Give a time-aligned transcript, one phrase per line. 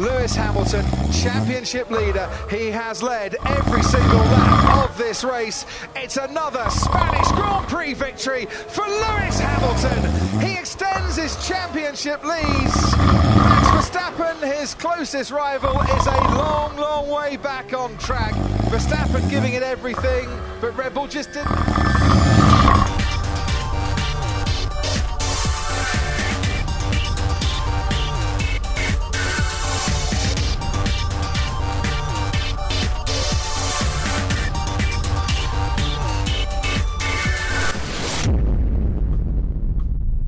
[0.00, 2.26] Lewis Hamilton, championship leader.
[2.48, 5.66] He has led every single lap of this race.
[5.94, 10.40] It's another Spanish Grand Prix victory for Lewis Hamilton.
[10.40, 12.96] He extends his championship leads.
[12.96, 18.32] Max Verstappen, his closest rival, is a long, long way back on track.
[18.70, 20.30] Verstappen giving it everything,
[20.62, 21.89] but Red Bull just didn't.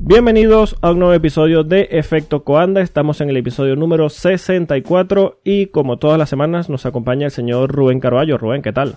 [0.05, 2.81] Bienvenidos a un nuevo episodio de Efecto Coanda.
[2.81, 7.71] Estamos en el episodio número 64 y como todas las semanas nos acompaña el señor
[7.71, 8.37] Rubén Carballo.
[8.37, 8.97] Rubén, ¿qué tal?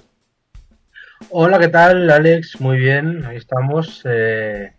[1.29, 2.59] Hola, ¿qué tal, Alex?
[2.59, 4.01] Muy bien, ahí estamos.
[4.05, 4.71] Eh,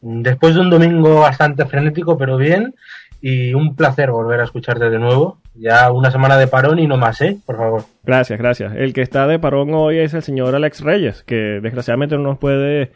[0.00, 2.74] después de un domingo bastante frenético, pero bien,
[3.20, 5.38] y un placer volver a escucharte de nuevo.
[5.54, 7.38] Ya una semana de parón y no más, ¿eh?
[7.46, 7.84] Por favor.
[8.02, 8.74] Gracias, gracias.
[8.74, 12.38] El que está de parón hoy es el señor Alex Reyes, que desgraciadamente no nos
[12.38, 12.90] puede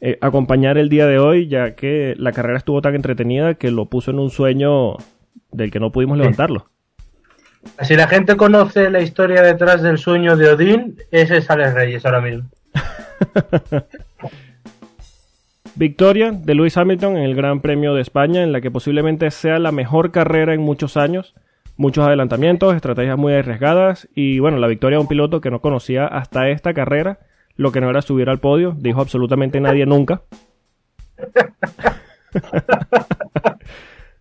[0.00, 3.86] eh, acompañar el día de hoy, ya que la carrera estuvo tan entretenida que lo
[3.86, 4.96] puso en un sueño
[5.52, 6.68] del que no pudimos levantarlo.
[7.82, 12.04] Si la gente conoce la historia detrás del sueño de Odín, ese es Alex Reyes
[12.06, 12.48] ahora mismo.
[15.74, 19.58] Victoria de Lewis Hamilton en el Gran Premio de España, en la que posiblemente sea
[19.58, 21.34] la mejor carrera en muchos años.
[21.76, 26.06] Muchos adelantamientos, estrategias muy arriesgadas y bueno, la victoria de un piloto que no conocía
[26.06, 27.18] hasta esta carrera
[27.56, 30.22] lo que no era subir al podio, dijo absolutamente nadie nunca.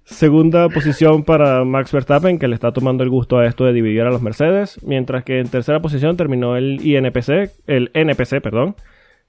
[0.06, 4.02] Segunda posición para Max Verstappen, que le está tomando el gusto a esto de dividir
[4.02, 8.76] a los Mercedes, mientras que en tercera posición terminó el INPC, el NPC, perdón,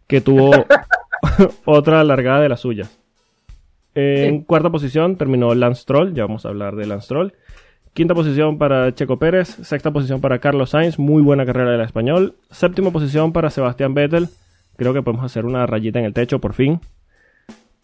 [0.07, 0.53] que tuvo
[1.65, 3.01] otra largada de las suyas.
[3.95, 7.33] En cuarta posición terminó Lance Stroll, ya vamos a hablar de Lance Stroll.
[7.97, 12.35] Quinta posición para Checo Pérez, sexta posición para Carlos Sainz, muy buena carrera del español.
[12.51, 14.29] Séptima posición para Sebastián Vettel,
[14.77, 16.79] creo que podemos hacer una rayita en el techo por fin.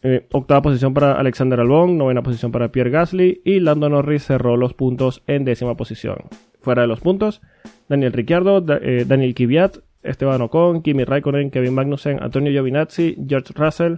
[0.02, 4.58] Eh, octava posición para Alexander Albon, novena posición para Pierre Gasly y Lando Norris cerró
[4.58, 6.18] los puntos en décima posición.
[6.60, 7.40] Fuera de los puntos,
[7.88, 13.94] Daniel Ricciardo, eh, Daniel Kvyat, Esteban Ocon, Kimi Raikkonen, Kevin Magnussen, Antonio Giovinazzi, George Russell,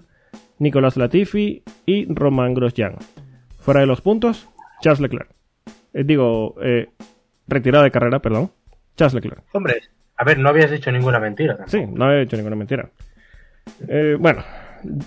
[0.60, 2.98] Nicolás Latifi y Roman Grosjean.
[3.58, 4.48] Fuera de los puntos,
[4.80, 5.43] Charles Leclerc.
[5.94, 6.88] Eh, digo, eh,
[7.48, 8.50] retirada de carrera, perdón.
[8.96, 9.42] Charles Leclerc.
[9.52, 9.76] Hombre,
[10.16, 11.56] a ver, no habías dicho ninguna mentira.
[11.56, 11.70] tampoco.
[11.70, 12.90] Sí, no he hecho ninguna mentira.
[13.88, 14.42] Eh, bueno,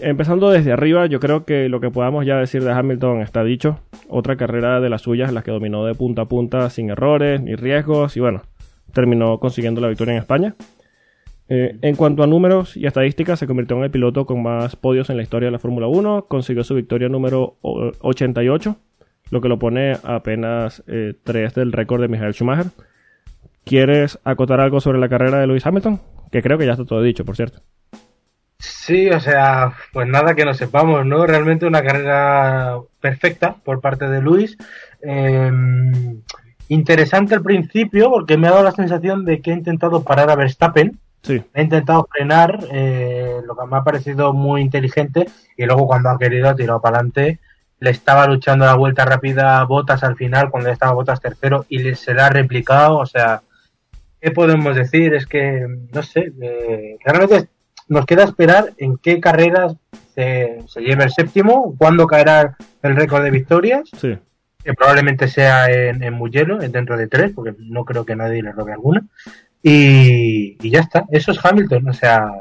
[0.01, 3.79] empezando desde arriba, yo creo que lo que podamos ya decir de Hamilton está dicho.
[4.09, 7.55] Otra carrera de las suyas las que dominó de punta a punta sin errores ni
[7.55, 8.41] riesgos y bueno,
[8.93, 10.55] terminó consiguiendo la victoria en España.
[11.49, 15.09] Eh, en cuanto a números y estadísticas, se convirtió en el piloto con más podios
[15.09, 16.25] en la historia de la Fórmula 1.
[16.27, 18.75] Consiguió su victoria número o- 88,
[19.31, 22.67] lo que lo pone a apenas 3 del récord de Michael Schumacher.
[23.65, 26.01] ¿Quieres acotar algo sobre la carrera de Lewis Hamilton?
[26.31, 27.61] Que creo que ya está todo dicho, por cierto.
[28.59, 31.27] Sí, o sea, pues nada que no sepamos, ¿no?
[31.27, 34.57] Realmente una carrera perfecta por parte de Luis.
[35.01, 35.51] Eh,
[36.69, 40.35] interesante al principio porque me ha dado la sensación de que ha intentado parar a
[40.35, 45.27] Verstappen, Sí, ha intentado frenar, eh, lo que me ha parecido muy inteligente
[45.57, 47.39] y luego cuando ha querido ha tirado para adelante.
[47.79, 51.79] Le estaba luchando la vuelta rápida a Botas al final cuando estaba Botas tercero y
[51.79, 53.41] le, se la ha replicado, o sea,
[54.19, 55.13] ¿qué podemos decir?
[55.13, 57.49] Es que, no sé, eh, realmente
[57.87, 59.75] nos queda esperar en qué carreras
[60.13, 64.17] se, se lleve el séptimo, cuándo caerá el récord de victorias, sí.
[64.63, 68.41] que probablemente sea en, en Mugello, en dentro de tres, porque no creo que nadie
[68.41, 69.05] le robe alguna.
[69.63, 72.31] Y, y ya está, eso es Hamilton, o sea,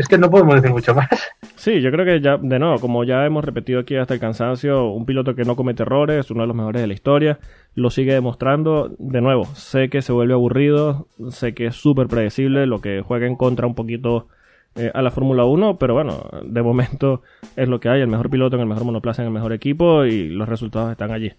[0.00, 1.08] es que no podemos decir mucho más.
[1.56, 4.90] Sí, yo creo que ya, de nuevo, como ya hemos repetido aquí hasta el cansancio,
[4.90, 7.38] un piloto que no comete errores, uno de los mejores de la historia,
[7.74, 8.94] lo sigue demostrando.
[8.98, 13.26] De nuevo, sé que se vuelve aburrido, sé que es súper predecible, lo que juega
[13.26, 14.28] en contra un poquito
[14.74, 17.20] eh, a la Fórmula 1, pero bueno, de momento
[17.56, 20.06] es lo que hay, el mejor piloto en el mejor monoplaza en el mejor equipo
[20.06, 21.32] y los resultados están allí.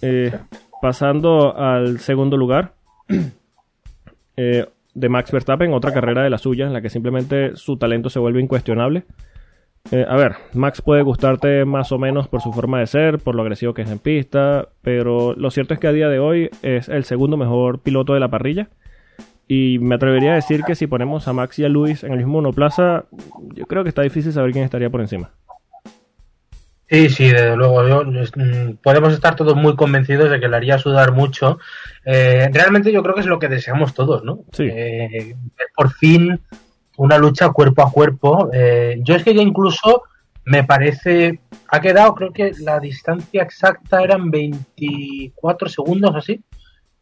[0.00, 0.32] Eh,
[0.80, 2.72] pasando al segundo lugar,
[4.38, 8.08] eh, de Max Verstappen, otra carrera de la suya en la que simplemente su talento
[8.08, 9.04] se vuelve incuestionable.
[9.92, 13.34] Eh, a ver, Max puede gustarte más o menos por su forma de ser, por
[13.34, 16.50] lo agresivo que es en pista, pero lo cierto es que a día de hoy
[16.62, 18.70] es el segundo mejor piloto de la parrilla.
[19.48, 22.18] Y me atrevería a decir que si ponemos a Max y a Luis en el
[22.18, 23.04] mismo monoplaza,
[23.54, 25.30] yo creo que está difícil saber quién estaría por encima.
[26.88, 27.86] Sí, sí, desde luego.
[27.88, 31.58] Yo, mm, podemos estar todos muy convencidos de que le haría sudar mucho.
[32.04, 34.44] Eh, realmente yo creo que es lo que deseamos todos, ¿no?
[34.52, 34.68] Sí.
[34.70, 35.36] Eh,
[35.74, 36.40] por fin
[36.96, 38.50] una lucha cuerpo a cuerpo.
[38.52, 40.02] Eh, yo es que ya incluso
[40.44, 46.40] me parece, ha quedado, creo que la distancia exacta eran 24 segundos así,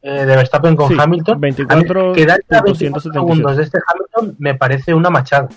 [0.03, 1.41] eh, de Verstappen con Hamilton.
[1.41, 5.49] 24 quedar 24 segundos de este Hamilton me parece una machada.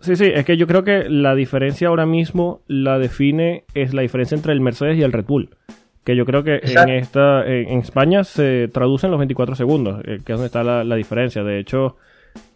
[0.00, 4.02] Sí, sí, es que yo creo que la diferencia ahora mismo la define es la
[4.02, 5.50] diferencia entre el Mercedes y el Red Bull.
[6.04, 10.32] Que yo creo que en esta en España se traducen los 24 segundos, eh, que
[10.32, 11.42] es donde está la, diferencia.
[11.42, 11.96] De hecho,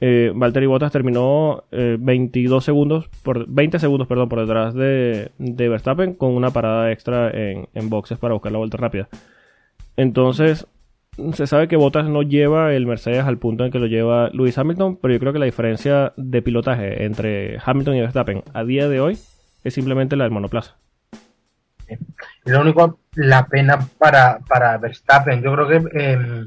[0.01, 6.15] eh, Valtteri Bottas terminó 22 eh, segundos, por 20 segundos, perdón, por detrás de, Verstappen
[6.15, 9.09] con una parada extra en, en boxes para buscar la vuelta rápida.
[9.97, 10.69] Entonces,
[11.35, 14.59] se sabe que Bottas no lleva el Mercedes al punto en que lo lleva Lewis
[14.59, 18.89] Hamilton, pero yo creo que la diferencia de pilotaje entre Hamilton y Verstappen a día
[18.89, 19.19] de hoy
[19.65, 20.77] es simplemente la del monoplaza.
[22.45, 26.45] Lo único, la pena para, para Verstappen, yo creo que em,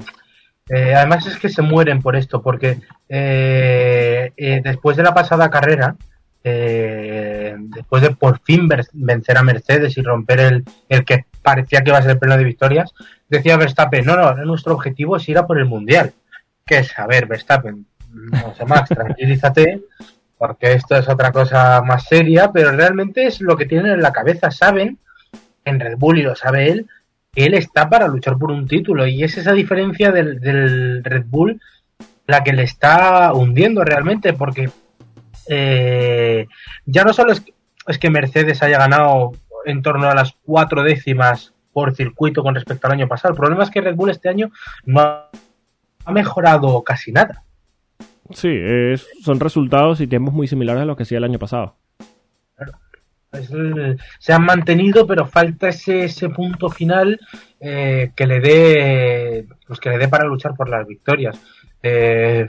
[0.68, 2.78] eh, además es que se mueren por esto, porque
[3.08, 5.96] eh, eh, después de la pasada carrera,
[6.42, 11.98] después de por fin vencer a Mercedes y romper el, el que parecía que iba
[11.98, 12.92] a ser pleno de victorias,
[13.28, 16.12] decía Verstappen, no, no, nuestro objetivo es ir a por el Mundial.
[16.64, 19.82] Que es, a ver, Verstappen, no sé, Max, tranquilízate,
[20.38, 24.12] porque esto es otra cosa más seria, pero realmente es lo que tienen en la
[24.12, 24.98] cabeza, saben,
[25.66, 26.86] en Red Bull y lo sabe él,
[27.30, 31.60] que él está para luchar por un título, y es esa diferencia del, Red Bull
[32.26, 34.70] la que le está hundiendo realmente, porque
[35.48, 36.46] eh,
[36.86, 37.42] ya no solo es,
[37.86, 39.32] es que Mercedes haya ganado
[39.64, 43.34] en torno a las cuatro décimas por circuito con respecto al año pasado.
[43.34, 44.50] El problema es que Red Bull este año
[44.84, 47.42] no ha mejorado casi nada.
[48.30, 48.58] Sí,
[49.22, 51.76] son resultados y tiempos muy similares a lo que hacía el año pasado.
[54.18, 57.20] se han mantenido, pero falta ese, ese punto final
[57.60, 61.38] eh, que le dé pues que le dé para luchar por las victorias.
[61.82, 62.46] Eh,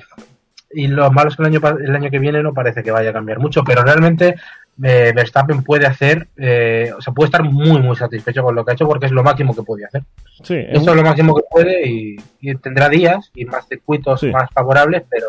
[0.72, 3.10] y lo malo es que el año, el año que viene no parece que vaya
[3.10, 4.36] a cambiar mucho, pero realmente
[4.84, 8.72] eh, Verstappen puede hacer, eh, o sea, puede estar muy, muy satisfecho con lo que
[8.72, 10.04] ha hecho porque es lo máximo que puede hacer.
[10.44, 12.18] Sí, Eso es lo máximo que puede y,
[12.62, 15.28] tendrá días y más circuitos más favorables, pero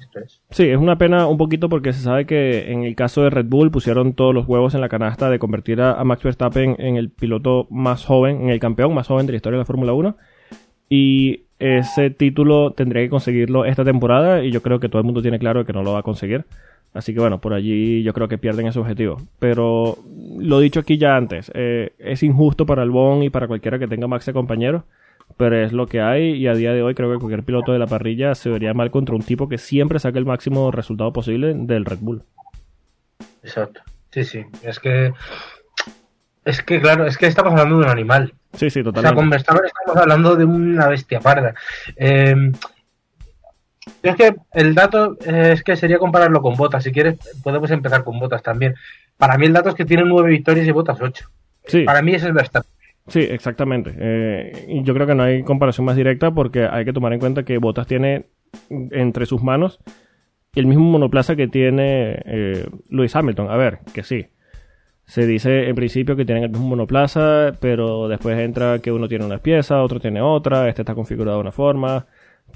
[0.00, 0.40] esto es.
[0.50, 3.46] Sí, es una pena un poquito porque se sabe que en el caso de Red
[3.46, 7.10] Bull pusieron todos los huevos en la canasta de convertir a, Max Verstappen en el
[7.10, 10.16] piloto más joven, en el campeón más joven de la historia de la Fórmula 1.
[10.88, 15.22] Y ese título tendría que conseguirlo esta temporada y yo creo que todo el mundo
[15.22, 16.44] tiene claro que no lo va a conseguir.
[16.94, 19.20] Así que bueno, por allí yo creo que pierden ese objetivo.
[19.38, 19.98] Pero
[20.38, 23.88] lo dicho aquí ya antes, eh, es injusto para el Bon y para cualquiera que
[23.88, 24.84] tenga Max de compañero,
[25.36, 27.78] pero es lo que hay y a día de hoy creo que cualquier piloto de
[27.78, 31.54] la parrilla se vería mal contra un tipo que siempre saque el máximo resultado posible
[31.54, 32.22] del Red Bull.
[33.42, 33.80] Exacto,
[34.10, 35.12] sí, sí, es que...
[36.44, 38.34] Es que claro, es que estamos hablando de un animal.
[38.54, 39.36] Sí, sí, totalmente.
[39.36, 41.54] O sea, estamos hablando de una bestia parda.
[41.94, 42.34] Eh,
[44.02, 46.84] es que el dato es que sería compararlo con Botas.
[46.84, 48.74] Si quieres, podemos empezar con Botas también.
[49.16, 51.28] Para mí el dato es que tiene nueve victorias y Botas ocho.
[51.66, 51.84] Sí.
[51.84, 52.70] Para mí ese es Verstappen.
[53.06, 53.94] Sí, exactamente.
[53.98, 57.20] Eh, y yo creo que no hay comparación más directa porque hay que tomar en
[57.20, 58.26] cuenta que Botas tiene
[58.70, 59.80] entre sus manos
[60.54, 63.50] el mismo monoplaza que tiene eh, Lewis Hamilton.
[63.50, 64.26] A ver, que sí.
[65.04, 69.24] Se dice en principio que tienen el mismo monoplaza, pero después entra que uno tiene
[69.24, 72.06] una pieza, otro tiene otra, este está configurado de una forma.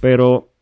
[0.00, 0.52] Pero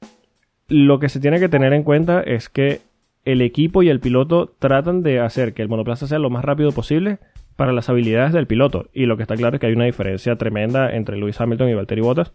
[0.69, 2.81] lo que se tiene que tener en cuenta es que
[3.25, 6.73] el equipo y el piloto tratan de hacer que el monoplaza sea lo más rápido
[6.73, 7.19] posible
[7.57, 8.89] para las habilidades del piloto.
[8.93, 11.75] Y lo que está claro es que hay una diferencia tremenda entre Lewis Hamilton y
[11.75, 12.33] Valtteri Bottas.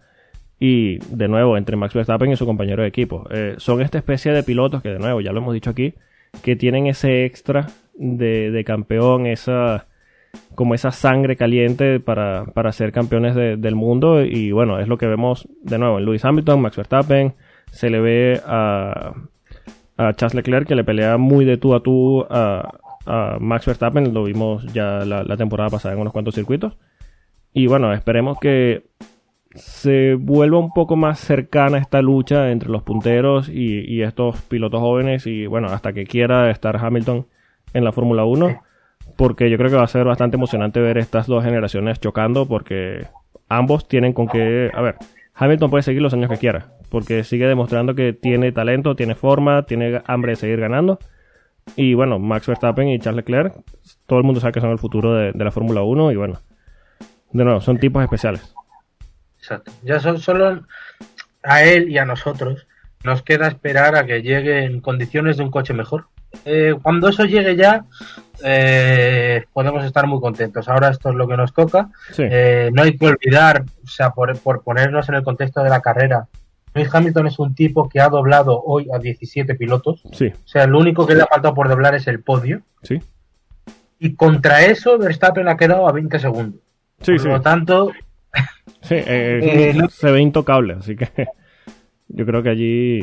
[0.59, 3.27] Y de nuevo, entre Max Verstappen y su compañero de equipo.
[3.31, 5.93] Eh, son esta especie de pilotos que, de nuevo, ya lo hemos dicho aquí,
[6.43, 9.85] que tienen ese extra de, campeón, esa
[10.53, 14.21] como esa sangre caliente para, para ser campeones del mundo.
[14.23, 17.33] Y bueno, es lo que vemos de nuevo en Lewis Hamilton, Max Verstappen,
[17.71, 19.13] se le ve a,
[19.99, 22.71] a Charles Leclerc que le pelea muy de tú a tú a,
[23.39, 26.77] Max Verstappen, lo vimos ya la, temporada pasada en unos cuantos circuitos.
[27.53, 28.83] Y bueno, esperemos que
[29.55, 35.25] se vuelva un poco más cercana esta lucha entre los punteros y, estos pilotos jóvenes
[35.25, 37.25] y bueno, hasta que quiera estar Hamilton
[37.73, 38.61] en la Fórmula 1,
[39.17, 43.07] porque yo creo que va a ser bastante emocionante ver estas dos generaciones chocando porque
[43.47, 44.97] ambos tienen con qué, a ver,
[45.33, 49.63] Hamilton puede seguir los años que quiera, porque sigue demostrando que tiene talento, tiene forma,
[49.63, 50.99] tiene hambre de seguir ganando.
[51.75, 53.53] Y bueno, Max Verstappen y Charles Leclerc,
[54.05, 56.39] todo el mundo sabe que son el futuro de, la Fórmula 1 y bueno,
[57.31, 58.53] de nuevo, son tipos especiales.
[59.37, 59.71] Exacto.
[59.83, 60.65] Ya son, solo
[61.43, 62.67] a él y a nosotros
[63.03, 66.07] nos queda esperar a que llegue en condiciones de un coche mejor.
[66.45, 67.85] Eh, cuando eso llegue ya,
[68.43, 70.67] eh, podemos estar muy contentos.
[70.69, 71.89] Ahora esto es lo que nos toca.
[72.17, 75.81] Eh, no hay que olvidar, o sea, por, por, ponernos en el contexto de la
[75.81, 76.27] carrera,
[76.73, 80.03] Lewis Hamilton es un tipo que ha doblado hoy a 17 pilotos.
[80.13, 80.27] Sí.
[80.27, 82.61] O sea, lo único que le ha faltado por doblar es el podio.
[82.83, 82.99] Sí.
[83.99, 86.61] Y contra eso Verstappen ha quedado a 20 segundos.
[87.01, 87.27] Sí, Por sí.
[87.27, 87.91] lo tanto,
[88.81, 89.39] Sí, eh,
[89.71, 91.09] Eh, no- se ve intocable, así que
[92.07, 92.99] yo creo que allí...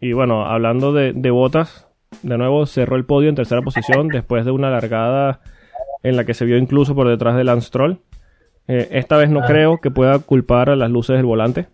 [0.00, 1.86] Y bueno, hablando de, de botas,
[2.22, 5.40] de nuevo cerró el podio en tercera posición después de una largada
[6.02, 8.00] en la que se vio incluso por detrás de Lance Stroll.
[8.68, 9.46] Eh, esta vez no Ah.
[9.46, 11.68] creo que pueda culpar a las luces del volante.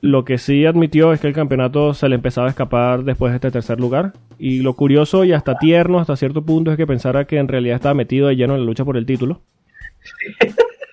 [0.00, 3.36] Lo que sí admitió es que el campeonato se le empezaba a escapar después de
[3.36, 4.12] este tercer lugar.
[4.38, 7.76] Y lo curioso y hasta tierno hasta cierto punto es que pensara que en realidad
[7.76, 9.42] estaba metido de lleno en la lucha por el título.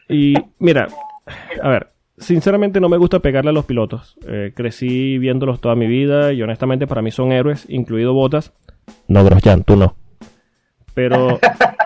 [0.09, 0.87] Y mira,
[1.61, 1.87] a ver,
[2.17, 4.15] sinceramente no me gusta pegarle a los pilotos.
[4.27, 8.53] Eh, crecí viéndolos toda mi vida y honestamente para mí son héroes, incluido Botas.
[9.07, 9.95] No, Grosjean, tú no.
[10.93, 11.39] Pero,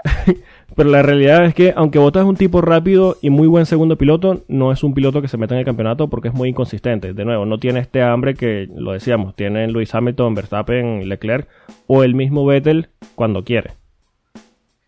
[0.77, 3.97] pero la realidad es que aunque Botas es un tipo rápido y muy buen segundo
[3.97, 7.13] piloto, no es un piloto que se meta en el campeonato porque es muy inconsistente.
[7.13, 11.47] De nuevo, no tiene este hambre que lo decíamos, tienen Luis Hamilton, Verstappen, Leclerc
[11.87, 13.71] o el mismo Vettel cuando quiere.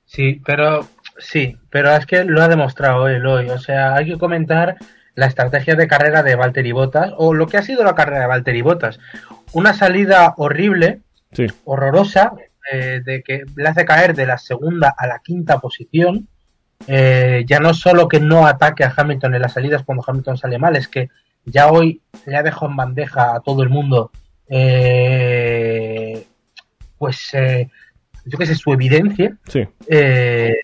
[0.05, 0.86] sí, pero
[1.17, 3.50] sí, pero es que lo ha demostrado él hoy.
[3.50, 4.77] O sea, hay que comentar
[5.15, 8.27] la estrategia de carrera de Valtteri Bottas o lo que ha sido la carrera de
[8.27, 9.00] Valtteri Bottas.
[9.53, 12.34] Una salida horrible, Sí, horrorosa,
[12.72, 16.28] eh, de que le hace caer de la segunda a la quinta posición.
[16.88, 20.58] Eh, ya no solo que no ataque a Hamilton en las salidas cuando Hamilton sale
[20.58, 21.10] mal, es que
[21.46, 24.12] ya hoy le ha dejado en bandeja a todo el mundo,
[24.48, 26.26] eh,
[26.98, 27.70] pues, eh,
[28.26, 29.38] yo qué sé, su evidencia.
[29.48, 29.68] sí.
[29.88, 30.56] Eh,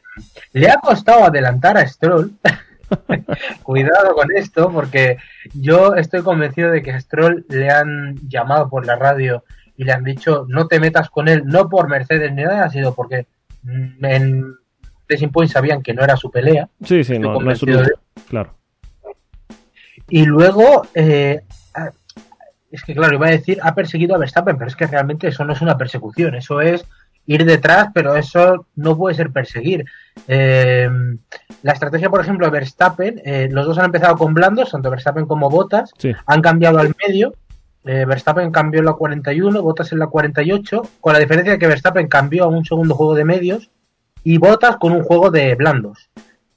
[0.53, 2.31] le ha costado adelantar a Stroll.
[3.63, 5.17] Cuidado con esto, porque
[5.53, 9.43] yo estoy convencido de que a Stroll le han llamado por la radio
[9.77, 12.69] y le han dicho no te metas con él, no por Mercedes ni nada, ha
[12.69, 13.27] sido porque
[13.63, 14.55] mm, en
[15.07, 16.67] Racing Point sabían que no era su pelea.
[16.83, 17.65] Sí, sí, no, no es su.
[18.27, 18.55] Claro.
[20.09, 21.41] Y luego, eh,
[22.71, 25.45] es que claro, iba a decir, ha perseguido a Verstappen, pero es que realmente eso
[25.45, 26.85] no es una persecución, eso es
[27.27, 29.85] ir detrás, pero eso no puede ser perseguir.
[30.27, 30.89] Eh,
[31.63, 35.25] la estrategia, por ejemplo, de Verstappen, eh, los dos han empezado con blandos, tanto Verstappen
[35.25, 37.33] como Bottas, Sí, han cambiado al medio.
[37.85, 41.67] Eh, Verstappen cambió en la 41, Bottas en la 48, con la diferencia de que
[41.67, 43.69] Verstappen cambió a un segundo juego de medios
[44.23, 46.09] y Bottas con un juego de blandos.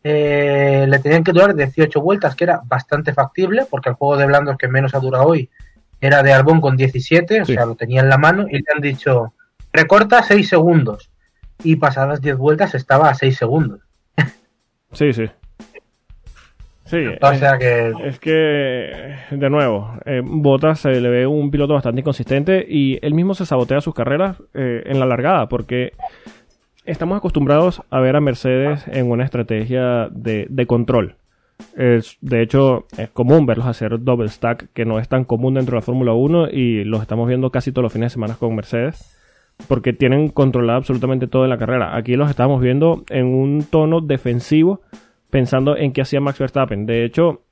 [0.02, 4.26] Eh, le tenían que durar 18 vueltas, que era bastante factible, porque el juego de
[4.26, 5.50] blandos que menos ha durado hoy
[6.00, 8.80] era de Albón con 17, o sea, lo tenía en la mano, y le han
[8.80, 9.34] dicho,
[9.72, 11.10] recorta 6 segundos.
[11.62, 13.80] Y pasadas 10 vueltas estaba a 6 segundos.
[14.92, 15.28] sí, sí.
[16.88, 18.90] Sí, O es- sea que Es que,
[19.30, 23.44] de nuevo, eh, Bottas se le ve un piloto bastante inconsistente y él mismo se
[23.46, 25.92] sabotea sus carreras eh, en la largada porque
[26.86, 31.16] estamos acostumbrados a ver a Mercedes en una estrategia de, de control.
[31.76, 35.72] Es, de hecho, es común verlos hacer double stack, que no es tan común dentro
[35.74, 38.54] de la Fórmula 1 y los estamos viendo casi todos los fines de semana con
[38.54, 39.14] Mercedes
[39.66, 41.96] porque tienen controlado absolutamente todo en la carrera.
[41.96, 44.80] Aquí los estamos viendo en un tono defensivo
[45.30, 46.86] pensando en qué hacía Max Verstappen.
[46.86, 47.42] De hecho,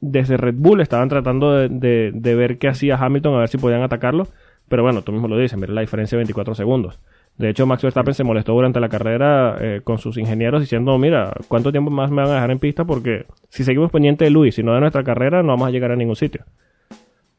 [0.00, 3.58] desde Red Bull estaban tratando de, de- de ver qué hacía Hamilton, a ver si
[3.58, 4.28] podían atacarlo.
[4.68, 6.98] Pero bueno, tú mismo lo dices, mira la diferencia de 24 segundos.
[7.38, 11.34] De hecho, Max Verstappen se molestó durante la carrera eh, con sus ingenieros diciendo, mira,
[11.48, 12.84] ¿cuánto tiempo más me van a dejar en pista?
[12.84, 15.92] Porque si seguimos pendiente de Luis y no de nuestra carrera, no vamos a llegar
[15.92, 16.44] a ningún sitio.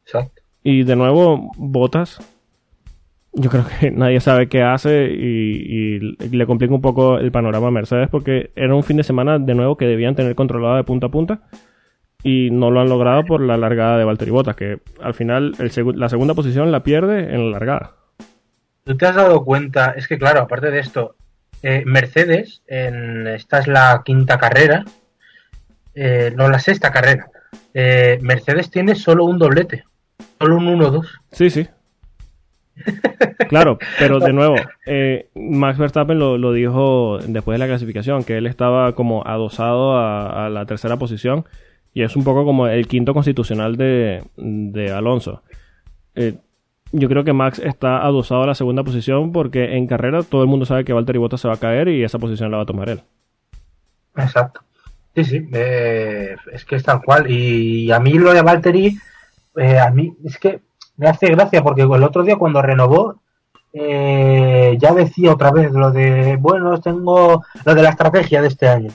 [0.04, 0.42] exacto.
[0.62, 2.18] Y de nuevo, Botas,
[3.38, 7.68] yo creo que nadie sabe qué hace y, y le complica un poco el panorama
[7.68, 10.84] a Mercedes porque era un fin de semana de nuevo que debían tener controlado de
[10.84, 11.40] punta a punta
[12.22, 15.70] y no lo han logrado por la largada de Valtteri Bottas, que al final el
[15.98, 17.94] la segunda posición la pierde en la largada.
[18.84, 19.92] ¿Tú te has dado cuenta?
[19.96, 21.16] Es que claro, aparte de esto,
[21.62, 24.84] eh, Mercedes, en, esta es la quinta carrera,
[25.94, 27.30] eh, no la sexta carrera,
[27.74, 29.84] eh, Mercedes tiene solo un doblete,
[30.40, 31.06] solo un 1-2.
[31.30, 31.68] Sí, sí.
[33.48, 38.36] Claro, pero de nuevo, eh, Max Verstappen lo, lo dijo después de la clasificación, que
[38.36, 41.44] él estaba como adosado a, a la tercera posición
[41.94, 45.42] y es un poco como el quinto constitucional de, de Alonso.
[46.14, 46.34] Eh,
[46.92, 50.48] yo creo que Max está adosado a la segunda posición porque en carrera todo el
[50.48, 52.66] mundo sabe que Valtteri Bottas se va a caer y esa posición la va a
[52.66, 53.02] tomar él.
[54.16, 54.60] Exacto.
[55.14, 57.30] Sí, sí, eh, es que es tal cual.
[57.30, 58.96] Y a mí lo de Valtteri,
[59.56, 60.60] eh, a mí es que
[60.98, 63.20] me hace gracia porque el otro día cuando renovó,
[63.72, 68.68] eh, ya decía otra vez lo de, bueno, tengo lo de la estrategia de este
[68.68, 68.90] año.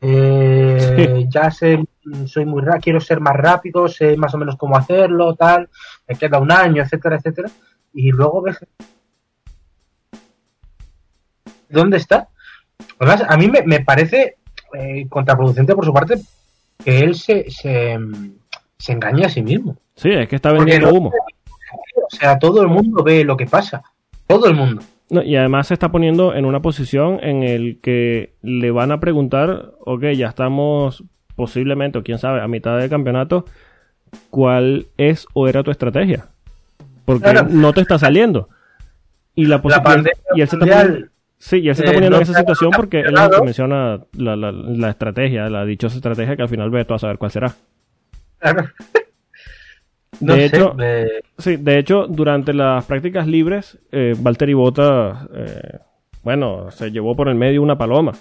[0.00, 1.82] Eh, Ya sé,
[2.26, 5.68] soy muy rápido, quiero ser más rápido, sé más o menos cómo hacerlo, tal,
[6.06, 7.50] me queda un año, etcétera, etcétera.
[7.92, 8.58] Y luego ves...
[11.68, 12.28] ¿Dónde está?
[12.98, 14.36] Además, a mí me, me parece
[14.74, 16.20] eh, contraproducente por su parte
[16.84, 17.98] que él se, se,
[18.78, 19.76] se engañe a sí mismo.
[19.94, 21.10] Sí, es que está vendiendo humo.
[22.12, 23.82] O sea, todo el mundo ve lo que pasa.
[24.26, 24.82] Todo el mundo.
[25.08, 28.98] No, y además se está poniendo en una posición en el que le van a
[28.98, 31.04] preguntar, ok, ya estamos
[31.36, 33.44] posiblemente, o quién sabe, a mitad del campeonato,
[34.30, 36.26] ¿cuál es o era tu estrategia?
[37.04, 37.46] Porque Claro.
[37.50, 38.48] no te está saliendo.
[39.36, 41.06] Y la, La pandemia y él se está poniendo,
[41.38, 43.14] sí, y él se está eh, poniendo no en esa situación porque él es el
[43.14, 43.44] que campeonato.
[43.44, 47.18] menciona la, la, la estrategia, la dichosa estrategia que al final ve todo a saber
[47.18, 47.54] cuál será.
[48.38, 48.64] Claro.
[50.20, 51.06] No De sé, hecho, me-
[51.38, 55.78] Sí, de hecho, durante las prácticas libres, eh, Valtteri Bottas, eh,
[56.22, 58.12] bueno, se llevó por el medio una paloma.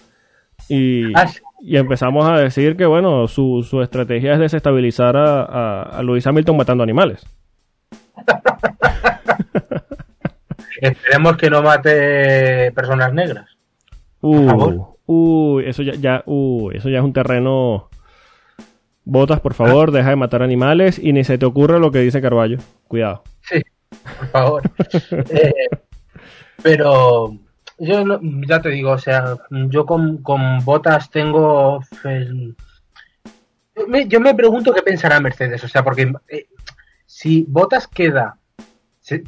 [0.70, 1.40] Y, Ah, sí.
[1.62, 6.26] y empezamos a decir que, bueno, su, su estrategia es desestabilizar a, a, a Lewis
[6.28, 7.26] Hamilton matando animales.
[10.82, 13.46] Esperemos que no mate personas negras.
[14.22, 17.90] Uh, uy, eso ya, ya, uy, eso ya es un terreno.
[19.06, 22.22] Botas, por favor, deja de matar animales y ni se te ocurra lo que dice
[22.22, 22.58] Carballo.
[22.88, 23.24] Cuidado.
[23.42, 23.62] Sí,
[24.20, 24.62] por favor.
[25.30, 25.54] Eh,
[26.64, 27.38] pero
[27.78, 31.82] yo ya te digo, o sea, yo con, con botas tengo.
[31.82, 32.28] fe-
[34.08, 36.48] Yo me, pregunto qué pensará Mercedes, o sea, porque eh,
[37.06, 38.38] si Botas queda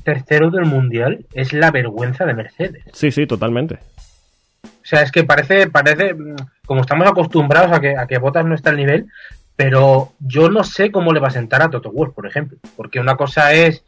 [0.03, 2.83] tercero del mundial, es la vergüenza de Mercedes.
[2.93, 3.77] Sí, sí, totalmente.
[4.63, 8.45] O sea, es que parece, parece, mm, como estamos acostumbrados a que, a que Botas
[8.45, 9.07] no está al nivel,
[9.57, 12.59] pero yo no sé cómo le va a sentar a Toto Wolff, por ejemplo.
[12.75, 13.83] Porque una cosa es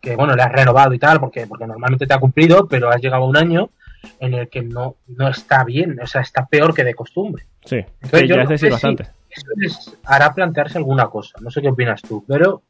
[0.00, 3.02] que, bueno, le has renovado y tal, porque, porque normalmente te ha cumplido, pero has
[3.02, 3.70] llegado a un año
[4.20, 7.44] en el que no, no está bien, o sea, está peor que de costumbre.
[7.64, 9.02] Sí, Entonces, yo ya no sé si bastante.
[9.28, 11.36] Eso les hará plantearse alguna cosa.
[11.42, 12.62] No sé qué opinas tú, pero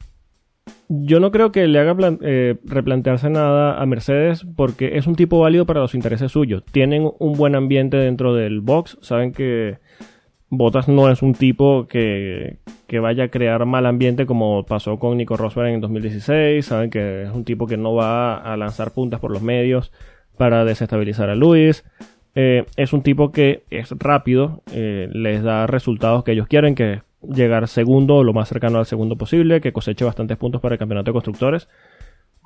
[0.88, 5.40] Yo no creo que le haga eh, replantearse nada a Mercedes porque es un tipo
[5.40, 6.64] válido para los intereses suyos.
[6.72, 8.96] Tienen un buen ambiente dentro del box.
[9.02, 9.78] Saben que
[10.50, 15.16] Bottas no es un tipo que, que vaya a crear mal ambiente como pasó con
[15.16, 16.66] Nico Rosberg en 2016.
[16.66, 19.92] Saben que es un tipo que no va a lanzar puntas por los medios
[20.36, 21.84] para desestabilizar a Luis.
[22.34, 27.02] Eh, es un tipo que es rápido, eh, les da resultados que ellos quieren, que
[27.22, 30.78] llegar segundo o lo más cercano al segundo posible, que coseche bastantes puntos para el
[30.78, 31.68] campeonato de constructores.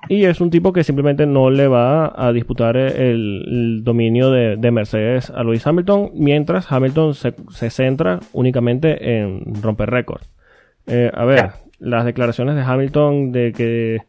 [0.09, 4.57] Y es un tipo que simplemente no le va a disputar el, el dominio de,
[4.57, 10.31] de Mercedes a Lewis Hamilton, mientras Hamilton se, se centra únicamente en romper récords.
[10.87, 14.03] Eh, a ver, las declaraciones de Hamilton de que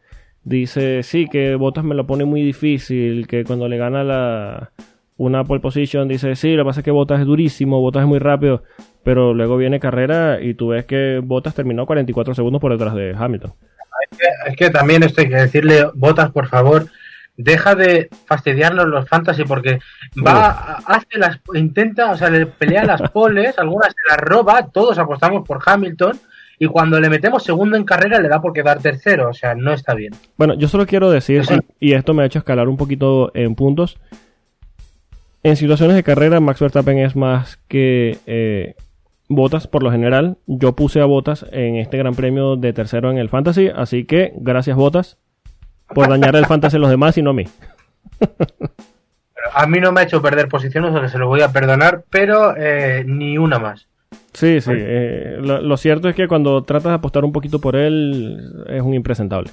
[0.44, 4.72] dice, sí, que Bottas me lo pone muy difícil, que cuando le gana la,
[5.18, 8.08] una pole position dice, sí, lo que pasa es que Bottas es durísimo, Bottas es
[8.08, 8.64] muy rápido,
[9.04, 13.16] pero luego viene carrera y tú ves que Bottas terminó 44 segundos por detrás de
[13.18, 13.54] Hamilton.
[14.48, 16.88] Es que también esto hay que decirle, Botas, por favor,
[17.38, 19.80] deja de fastidiarnos los fantasy porque
[20.26, 24.98] va, hace las, intenta, o sea, le pelea las poles, algunas se las roba, todos
[24.98, 26.20] apostamos por Hamilton
[26.58, 29.74] y cuando le metemos segundo en carrera le da por quedar tercero, o sea, no
[29.74, 30.14] está bien.
[30.38, 31.44] Bueno, yo solo quiero decir,
[31.80, 33.98] y esto me ha hecho escalar un poquito en puntos,
[35.44, 38.76] en situaciones de carrera Max Verstappen es más que eh,
[39.28, 40.38] Botas por lo general.
[40.46, 44.34] Yo puse a Botas en este gran premio de tercero en el Fantasy, así que
[44.38, 45.18] gracias Botas
[45.94, 47.46] por dañar el Fantasy a los demás y no a mí.
[49.54, 52.04] A mí no me ha hecho perder posiciones, o que se lo voy a perdonar,
[52.10, 53.88] pero eh, ni una más.
[54.34, 54.72] Sí, sí.
[54.74, 58.82] eh, lo, lo cierto es que cuando tratas de apostar un poquito por él, es
[58.82, 59.52] un impresentable.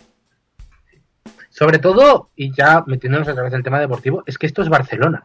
[1.51, 5.23] Sobre todo, y ya metiéndonos a través del tema deportivo, es que esto es Barcelona.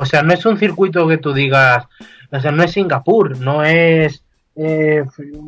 [0.00, 1.86] O sea, no es un circuito que tú digas,
[2.32, 4.24] o sea, no es Singapur, no es
[4.56, 5.04] eh,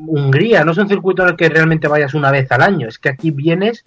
[0.07, 2.99] Hungría, no es un circuito en el que realmente vayas una vez al año, es
[2.99, 3.83] que aquí vienes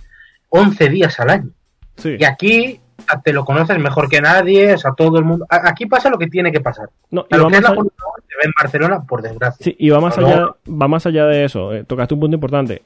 [0.49, 1.49] 11 días al año.
[1.97, 2.15] Sí.
[2.19, 2.79] Y aquí
[3.23, 5.45] te lo conoces mejor que nadie, o sea, todo el mundo.
[5.49, 6.89] Aquí pasa lo que tiene que pasar.
[7.11, 9.21] No, y A lo que es la a- Fórmula 1 se ve en Barcelona, por
[9.21, 9.63] desgracia.
[9.63, 11.73] Sí, y va más No, allá, va más allá de eso.
[11.73, 12.81] Eh, tocaste un punto importante.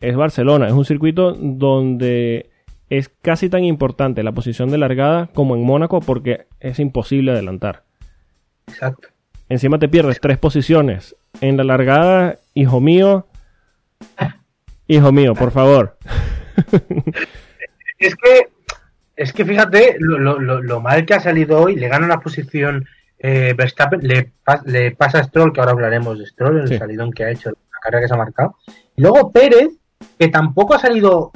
[0.00, 2.50] Es Barcelona, es un circuito donde
[2.90, 7.84] es casi tan importante la posición de largada como en Mónaco porque es imposible adelantar.
[8.68, 9.08] Exacto.
[9.48, 13.26] Encima te pierdes tres posiciones en la largada, hijo mío.
[14.86, 15.96] Hijo mío, por favor.
[17.98, 18.48] Es que,
[19.16, 22.86] es que fíjate lo, lo- lo- mal que ha salido hoy, le gana una posición
[23.18, 24.32] eh, Verstappen, le,
[24.66, 26.76] le pasa a Stroll, que ahora hablaremos de Stroll, el Sí.
[26.78, 28.56] salidón que ha hecho, la carrera que se ha marcado.
[28.96, 29.68] Y luego Pérez,
[30.18, 31.30] que tampoco ha salido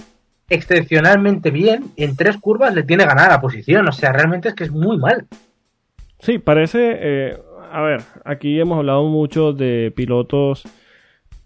[0.48, 4.64] excepcionalmente bien, en tres curvas le tiene ganada la posición, o sea, realmente es que
[4.64, 5.26] es muy mal.
[6.20, 6.96] Sí, parece.
[7.00, 7.38] eh,
[7.70, 10.64] a ver, aquí hemos hablado mucho de pilotos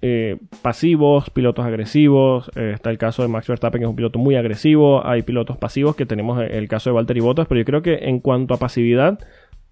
[0.03, 2.51] eh, pasivos, pilotos agresivos.
[2.57, 5.05] eh, está el caso de Max Verstappen, que es un piloto muy agresivo.
[5.07, 7.47] Hay pilotos pasivos, que tenemos el caso de Valtteri Bottas.
[7.49, 9.19] Pero yo creo que en cuanto a pasividad,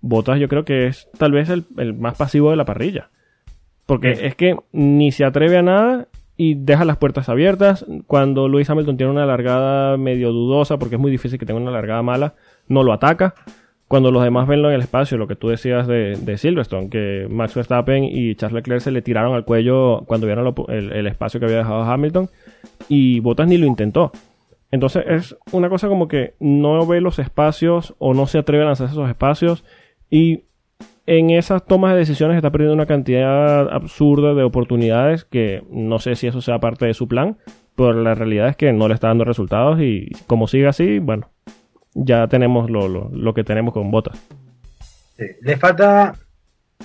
[0.01, 3.11] Bottas yo creo que es tal vez el, el más pasivo de la parrilla.
[3.87, 4.25] Porque Sí.
[4.27, 6.09] es que ni se atreve a nada
[6.40, 7.85] y deja las puertas abiertas.
[8.07, 11.70] Cuando Lewis Hamilton tiene una largada medio dudosa, porque es muy difícil que tenga una
[11.70, 12.33] largada mala,
[12.66, 13.35] no lo ataca.
[13.88, 17.55] Cuando los demás venlo en el espacio, lo que tú decías de, Silverstone, que Max
[17.55, 21.59] Verstappen y Charles Leclerc se le tiraron al cuello cuando vieron el, espacio que había
[21.59, 22.31] dejado Hamilton,
[22.88, 24.11] y Bottas ni lo intentó.
[24.70, 28.66] Entonces es una cosa como que no ve los espacios o no se atreve a
[28.68, 29.62] lanzar esos espacios
[30.09, 30.44] y
[31.07, 36.15] en esas tomas de decisiones está perdiendo una cantidad absurda de oportunidades que no sé
[36.15, 37.39] si eso sea parte de su plan,
[37.77, 41.31] pero la realidad es que no le está dando resultados y como sigue así, bueno,
[41.95, 44.19] ya tenemos lo, lo, que tenemos con botas.
[45.17, 46.15] le falta,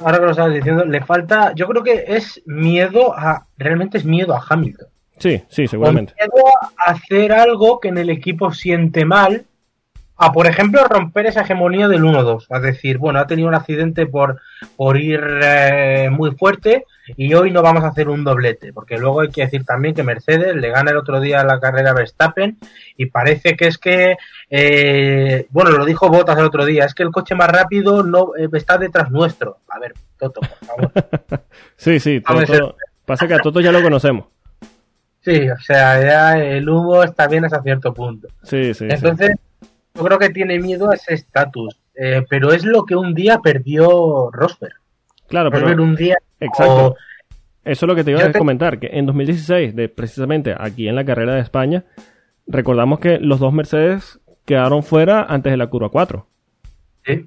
[0.01, 4.05] ahora que lo estabas diciendo, le falta, yo creo que es miedo a, realmente es
[4.05, 4.87] miedo a Hamilton.
[5.17, 6.13] Sí, sí, seguramente.
[6.19, 6.45] miedo
[6.77, 9.45] a hacer algo que en el equipo siente mal
[10.17, 12.45] a, por ejemplo, romper esa hegemonía del 1-2.
[12.49, 14.39] Es decir, bueno, ha tenido un accidente por,
[14.77, 16.85] por ir eh, muy fuerte
[17.17, 20.03] y hoy no vamos a hacer un doblete, porque luego hay que decir también que
[20.03, 22.57] Mercedes le gana el otro día la carrera a Verstappen
[22.97, 24.15] y parece que es que,
[24.49, 28.31] eh, bueno, lo dijo Bottas el otro día, es que el coche más rápido no
[28.37, 29.59] eh, está detrás nuestro.
[29.67, 30.91] A ver, Toto, por favor.
[31.75, 32.21] sí, sí,
[33.05, 34.25] pasa que a Toto ya lo conocemos.
[35.25, 38.27] Sí, o sea, ya el humo está bien hasta cierto punto.
[38.43, 38.85] Sí, sí.
[38.87, 39.31] Entonces,
[39.95, 43.39] yo creo que tiene miedo a ese estatus, eh, pero es lo que un día
[43.39, 44.75] perdió Rosberg.
[45.27, 46.17] Claro, pero un día.
[46.39, 46.95] Exacto.
[47.63, 50.95] Eso es lo que te iba a comentar, que en 2016, de, precisamente aquí en
[50.95, 51.83] la carrera de España,
[52.45, 56.27] recordamos que los dos Mercedes quedaron fuera antes de la curva 4.
[57.05, 57.25] Sí,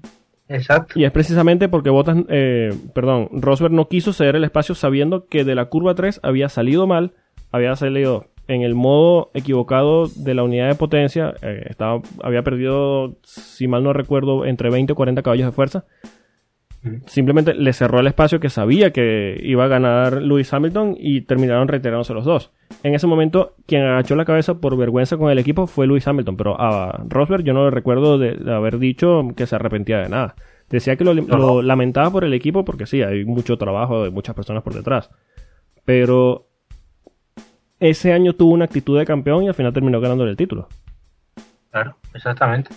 [0.48, 0.98] exacto.
[0.98, 5.44] Y es precisamente porque Bottas, eh, perdón, Rosberg no quiso ceder el espacio sabiendo que
[5.44, 7.14] de la curva 3 había salido mal,
[7.50, 13.16] había salido en el modo equivocado de la unidad de potencia, eh, estaba, había perdido,
[13.22, 15.84] si mal no recuerdo, entre 20 o 40 caballos de fuerza.
[17.06, 21.68] Simplemente le cerró el espacio que sabía que iba a ganar Lewis Hamilton y terminaron
[21.68, 22.52] retirándose los dos.
[22.82, 26.37] En ese momento, quien agachó la cabeza por vergüenza con el equipo fue Lewis Hamilton,
[26.37, 30.37] pero a Rosberg yo no le recuerdo de, haber dicho que se arrepentía de nada.
[30.70, 34.62] Decía que lo, lamentaba por el equipo porque sí, hay mucho trabajo de muchas personas
[34.62, 35.11] por detrás.
[35.84, 36.47] Pero
[37.80, 40.68] ese año tuvo una actitud de campeón y al final terminó ganándole el título.
[41.70, 42.70] Claro, exactamente.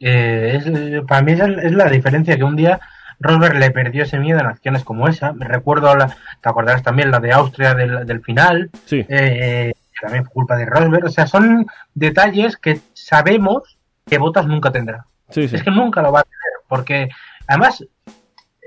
[0.00, 2.80] Eh, para mí es, la diferencia que un día
[3.18, 5.32] Rosberg le perdió ese miedo en acciones como esa.
[5.32, 6.08] Me recuerdo, la,
[6.40, 9.04] te acordarás también la de Austria del, final, sí.
[9.08, 11.06] Eh, también fue culpa de Rosberg.
[11.06, 15.06] O sea, son detalles que sabemos que Botas nunca tendrá.
[15.30, 15.56] Sí, sí.
[15.56, 17.08] Es que nunca lo va a tener, porque
[17.46, 17.84] además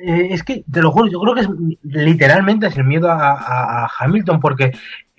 [0.04, 1.50] eh, es que, te lo juro, yo creo que es
[1.84, 4.72] literalmente es el miedo a, Hamilton, porque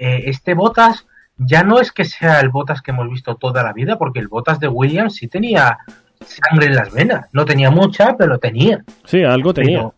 [0.03, 3.73] eh, este Botas ya no es que sea el Botas que hemos visto toda la
[3.73, 5.79] vida, porque el Botas de Williams sí tenía
[6.27, 7.29] sangre en las venas.
[7.33, 8.85] No tenía mucha, pero tenía.
[9.05, 9.91] Sí, algo tenía.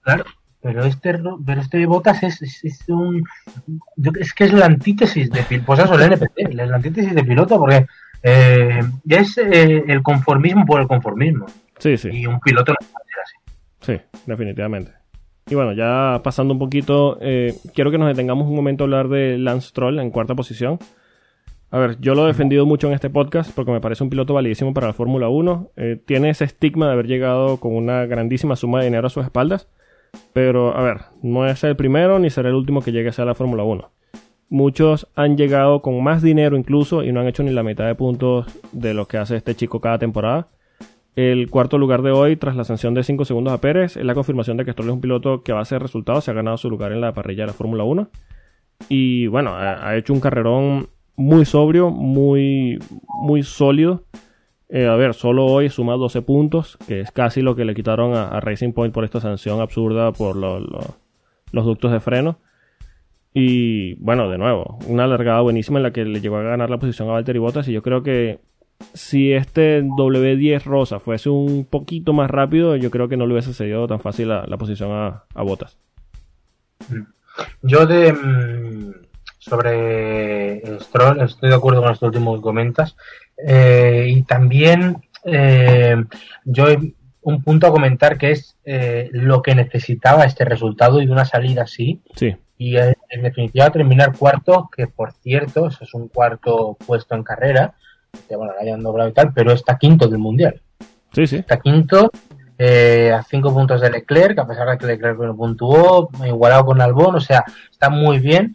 [0.00, 0.24] claro,
[0.62, 3.22] pero este, pero este Botas es, es, un.
[4.18, 5.42] Es que es la antítesis de.
[5.60, 7.86] Pues eso, el NPC, es la antítesis de piloto, porque
[8.22, 11.46] eh, es el conformismo por el conformismo.
[11.78, 12.08] Sí, sí.
[12.10, 12.86] Y un piloto no
[13.80, 14.97] Sí, definitivamente.
[15.50, 19.08] Y bueno, ya pasando un poquito, eh, quiero que nos detengamos un momento a hablar
[19.08, 20.78] de Lance Stroll en cuarta posición.
[21.70, 24.34] A ver, yo lo he defendido mucho en este podcast porque me parece un piloto
[24.34, 25.70] validísimo para la Fórmula 1.
[25.76, 29.24] Eh, tiene ese estigma de haber llegado con una grandísima suma de dinero a sus
[29.24, 29.68] espaldas.
[30.32, 33.26] Pero, a ver, no es el primero ni será el último que llegue a ser
[33.26, 33.90] la Fórmula 1.
[34.50, 37.94] Muchos han llegado con más dinero incluso y no han hecho ni la mitad de
[37.94, 40.48] puntos de lo que hace este chico cada temporada.
[41.18, 44.14] El cuarto lugar de hoy, tras la sanción de 5 segundos a Pérez, es la
[44.14, 46.56] confirmación de que Stroll es un piloto que va a hacer resultados, se ha ganado
[46.58, 48.08] su lugar en la parrilla de la Fórmula 1.
[48.88, 52.78] Y bueno, ha, hecho un carrerón muy sobrio, muy,
[53.08, 54.04] muy sólido.
[54.68, 58.14] Eh, a ver, solo hoy suma 12 puntos, que es casi lo que le quitaron
[58.14, 62.38] a, Racing Point por esta sanción absurda por los ductos de freno.
[63.34, 66.78] Y bueno, de nuevo, una largada buenísima en la que le llegó a ganar la
[66.78, 67.66] posición a Valtteri Bottas.
[67.66, 68.38] Y yo creo que
[68.94, 73.54] si este W10 rosa fuese un poquito más rápido, yo creo que no le hubiese
[73.54, 75.76] cedido tan fácil la, posición a, Botas.
[77.62, 78.92] Yo de mm,
[79.38, 82.96] sobre Stroll estoy de acuerdo con esto último que comentas
[83.46, 85.96] eh, y también eh,
[86.44, 86.66] yo
[87.22, 91.62] un punto a comentar que es eh, lo que necesitaba este resultado y una salida
[91.62, 92.00] así.
[92.14, 92.36] Sí.
[92.56, 97.74] Y en definitiva terminar cuarto, que por cierto, eso es un cuarto puesto en carrera,
[98.28, 100.60] que bueno, hayan doblado y tal, pero está quinto del mundial.
[101.12, 101.36] Sí, sí.
[101.36, 102.10] Está quinto
[102.58, 106.80] eh, a cinco puntos de Leclerc, a pesar de que Leclerc no puntuó, igualado con
[106.80, 108.54] Albon, o sea, está muy bien.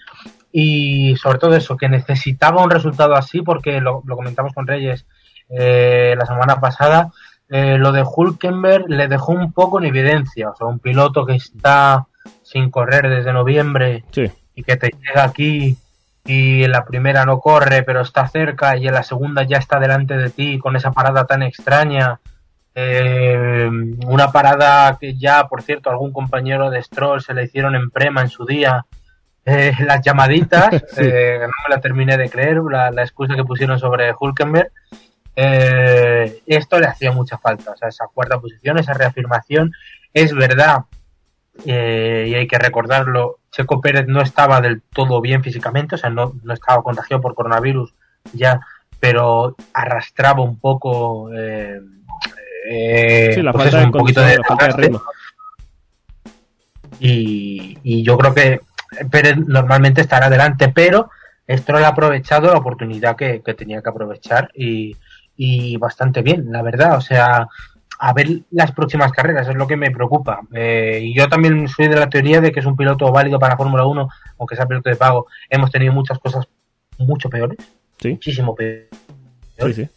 [0.52, 5.06] Y sobre todo eso, que necesitaba un resultado así, porque lo, comentamos con Reyes
[5.50, 7.12] eh, la semana pasada,
[7.50, 11.36] eh, lo de Hulkenberg le dejó un poco en evidencia, o sea, un piloto que
[11.36, 12.08] está
[12.42, 15.78] sin correr desde noviembre sí y que te llega aquí
[16.26, 19.80] y en la primera no corre pero está cerca y en la segunda ya está
[19.80, 22.20] delante de ti con esa parada tan extraña.
[22.76, 23.70] Eh,
[24.08, 28.22] una parada que ya, por cierto, algún compañero de Stroll se le hicieron en Prema
[28.22, 28.86] en su día.
[29.46, 33.78] Eh, las llamaditas, eh, no me la terminé de creer, la, la excusa que pusieron
[33.80, 34.72] sobre Hulkenberg.
[35.36, 39.72] Eh, esto le hacía mucha falta, o sea, esa cuarta posición, esa reafirmación.
[40.14, 40.84] Es verdad,
[41.66, 46.34] y hay que recordarlo, Checo Pérez no estaba del todo bien físicamente, o sea, no,
[46.44, 47.94] no estaba contagiado por coronavirus
[48.34, 48.60] ya,
[49.00, 51.32] pero arrastraba un poco.
[51.34, 51.80] Eh,
[52.70, 54.82] eh, Sí, la pues falta eso, de un poquito de condición, la falta de desgaste.
[54.82, 55.02] ritmo.
[57.00, 58.62] y, y yo creo que
[59.12, 61.10] Pérez normalmente estará adelante, pero
[61.50, 64.96] Stroll ha aprovechado la oportunidad que, que tenía que aprovechar y,
[65.36, 66.96] y bastante bien, la verdad.
[66.98, 67.48] O sea,
[68.06, 70.42] a ver las próximas carreras es lo que me preocupa.
[70.54, 73.56] Eh, y yo también soy de la teoría de que es un piloto válido para
[73.56, 75.28] Fórmula 1, aunque sea piloto de pago.
[75.50, 76.46] Hemos tenido muchas cosas
[76.98, 77.58] mucho peores,
[78.00, 78.90] Sí, muchísimo peores.
[79.58, 79.90] sí, sí.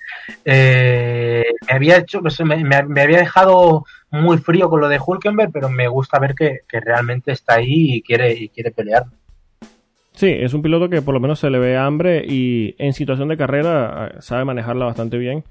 [0.45, 5.51] Eh, me había hecho, me, me- me había dejado muy frío con lo de Hulkenberg,
[5.53, 9.05] pero me gusta ver que, que realmente está ahí y quiere, y quiere pelear.
[10.13, 13.29] Sí, es un piloto que por lo menos se le ve hambre y en situación
[13.29, 15.43] de carrera eh, sabe manejarla bastante bien.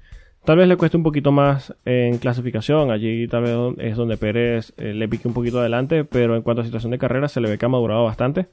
[0.46, 4.72] Tal vez le cueste un poquito más en clasificación, allí tal vez es donde Pérez
[4.76, 7.50] eh, le pique un poquito adelante, pero en cuanto a situación de carrera se le
[7.50, 8.46] ve que ha madurado bastante.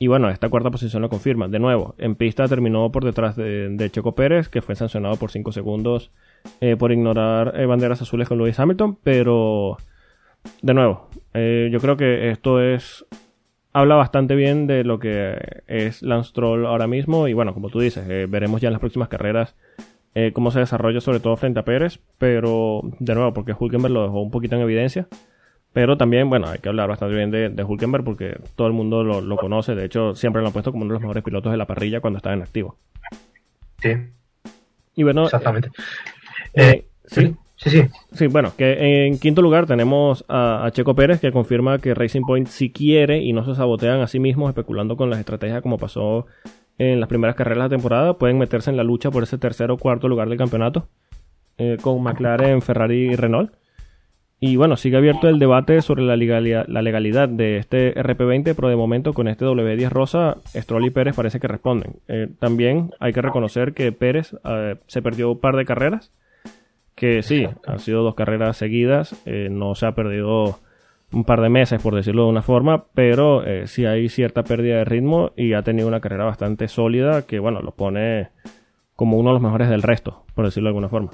[0.00, 1.46] Y bueno, esta cuarta posición lo confirma.
[1.46, 5.52] De nuevo, en pista terminó por detrás de, Checo Pérez, que fue sancionado por 5
[5.52, 6.10] segundos
[6.60, 9.76] eh, por ignorar eh, banderas azules con Lewis Hamilton, pero
[10.62, 13.06] de nuevo, yo creo que esto es
[13.72, 17.78] habla bastante bien de lo que es Lance Stroll ahora mismo y bueno, como tú
[17.78, 19.54] dices, veremos ya en las próximas carreras
[20.16, 24.04] eh, cómo se desarrolla sobre todo frente a Pérez, pero de nuevo, porque Hulkenberg lo
[24.04, 25.08] dejó un poquito en evidencia,
[25.72, 29.04] pero también, bueno, hay que hablar bastante bien de, de Hulkenberg porque todo el mundo
[29.04, 31.52] lo, lo conoce, de hecho siempre lo han puesto como uno de los mejores pilotos
[31.52, 32.78] de la parrilla cuando estaba en activo.
[33.82, 33.90] Sí,
[34.94, 35.70] Y bueno, exactamente.
[36.54, 37.82] eh, Eh, sí, sí, sí.
[38.12, 42.24] Sí, bueno, que en quinto lugar tenemos a, a Checo Pérez que confirma que Racing
[42.24, 45.78] Point si quiere y no se sabotean a sí mismos especulando con las estrategias como
[45.78, 46.26] pasó
[46.78, 49.70] en las primeras carreras de la temporada, pueden meterse en la lucha por ese tercer
[49.70, 50.88] o cuarto lugar del campeonato
[51.58, 53.52] eh, con McLaren, Ferrari y Renault.
[54.38, 58.68] Y bueno, sigue abierto el debate sobre la legalidad, la legalidad de este RP20, pero
[58.68, 61.96] de momento con este W10 rosa, Stroll y Pérez parece que responden.
[62.06, 66.12] Eh, también hay que reconocer que Pérez eh, se perdió un par de carreras,
[66.94, 70.58] que sí, han sido dos carreras seguidas, eh, no se ha perdido
[71.12, 74.78] un par de meses, por decirlo de una forma, pero eh, sí hay cierta pérdida
[74.78, 78.30] de ritmo y ha tenido una carrera bastante sólida que, bueno, lo pone
[78.94, 81.10] como uno de los mejores del resto, por decirlo de alguna forma.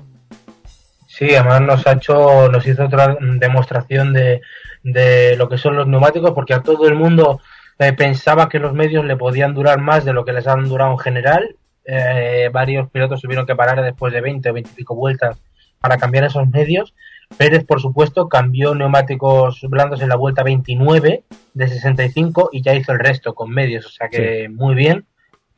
[1.06, 4.40] Sí, además nos ha hecho, nos hizo otra demostración de,
[4.82, 7.40] de lo que son los neumáticos, porque a todo el mundo
[7.78, 10.92] eh, pensaba que los medios le podían durar más de lo que les han durado
[10.92, 11.56] en general.
[11.84, 15.42] Eh, varios pilotos tuvieron que parar después de 20 o 20 y pico vueltas
[15.80, 16.94] para cambiar esos medios.
[17.36, 22.92] Pérez, por supuesto, cambió neumáticos blandos en la vuelta 29 de 65 y ya hizo
[22.92, 25.04] el resto con medios, o sea que muy bien.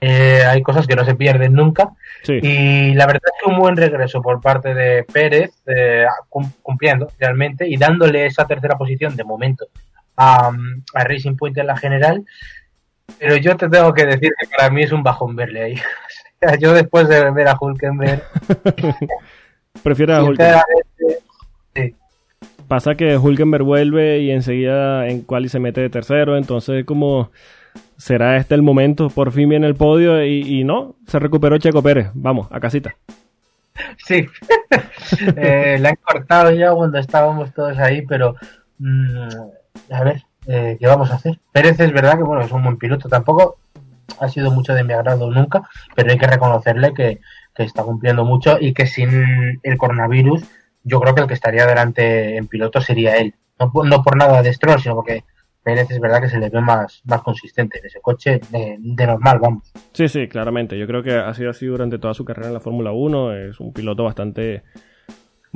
[0.01, 1.91] Eh, hay cosas que no se pierden nunca.
[2.25, 6.53] Sí, Y la verdad es que un buen regreso por parte de Pérez, eh, cum-
[6.63, 9.67] cumpliendo realmente y dándole esa tercera posición de momento
[10.17, 10.51] a,
[10.95, 12.25] a Racing Point en la general.
[13.19, 15.75] Pero yo te tengo que decir que para mí es un bajón verle ahí.
[16.45, 18.23] O sea, yo después de ver a Hulkenberg,
[19.83, 20.63] prefiero a Hulkenberg.
[21.75, 21.95] Sí,
[22.69, 27.31] Pasa que Hulkenberg vuelve y enseguida en quali se mete de tercero, entonces como
[27.97, 31.83] será este el momento, por fin viene el podio y, y no, se recuperó Checo
[31.83, 32.97] Pérez, vamos, a casita.
[33.99, 34.27] sí.
[35.37, 38.35] Eh, la han cortado ya cuando estábamos todos ahí, pero
[38.79, 39.29] mm,
[39.91, 41.39] a ver, eh, ¿qué vamos a hacer?
[41.53, 43.59] Pérez es verdad que bueno, es un buen piloto, tampoco
[44.19, 45.63] ha sido mucho de mi agrado nunca,
[45.95, 47.21] pero hay que reconocerle que,
[47.55, 50.43] que está cumpliendo mucho y que sin el coronavirus
[50.85, 53.35] yo creo que el que estaría delante en piloto sería él.
[53.59, 55.25] No, no por nada de Stroll, sino porque
[55.63, 59.07] Pérez es verdad que se le ve más, más consistente en ese coche de, de
[59.07, 59.73] normal, vamos.
[59.93, 60.79] Sí, sí, claramente.
[60.79, 63.35] Yo creo que ha sido así durante toda su carrera en la Fórmula 1.
[63.35, 64.63] Es un piloto bastante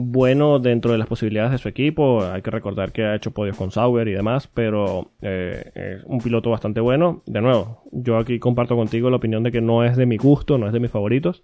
[0.00, 2.24] bueno dentro de las posibilidades de su equipo.
[2.24, 6.20] Hay que recordar que ha hecho podios con Sauber y demás, pero eh, es un
[6.20, 7.22] piloto bastante bueno.
[7.26, 10.56] De nuevo, yo aquí comparto contigo la opinión de que no es de mi gusto,
[10.56, 11.42] no es de mis favoritos.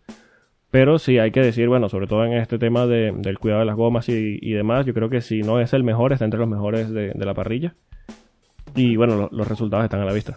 [0.74, 3.66] Pero sí hay que decir, bueno, sobre todo en este tema de- del cuidado de
[3.66, 6.40] las gomas y, y demás, yo creo que si no es el mejor, está entre
[6.40, 7.74] los mejores de, de la parrilla.
[8.74, 10.36] Y bueno, lo- los resultados están a la vista.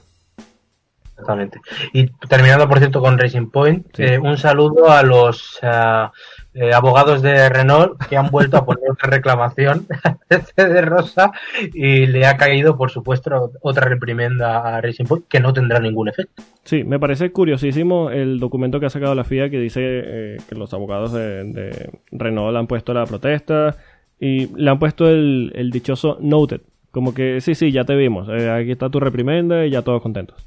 [1.14, 1.60] Exactamente.
[1.92, 4.04] Y terminando, por cierto, con Racing Point, Sí.
[4.04, 6.12] eh, un saludo a los ah,
[6.60, 9.86] eh, abogados de Renault que han vuelto a poner otra reclamación
[10.56, 11.32] de Rosa
[11.72, 16.10] y le ha caído, por supuesto, otra reprimenda a Racing Point que no tendrá ningún
[16.10, 16.42] efecto.
[16.64, 20.56] Sí, me parece curiosísimo el documento que ha sacado la FIA que dice eh, que
[20.56, 23.76] los abogados de, Renault han puesto la protesta
[24.20, 26.62] y le han puesto el, dichoso noted.
[26.90, 30.02] Como que sí, sí, ya te vimos, eh, aquí está tu reprimenda y ya todos
[30.02, 30.47] contentos.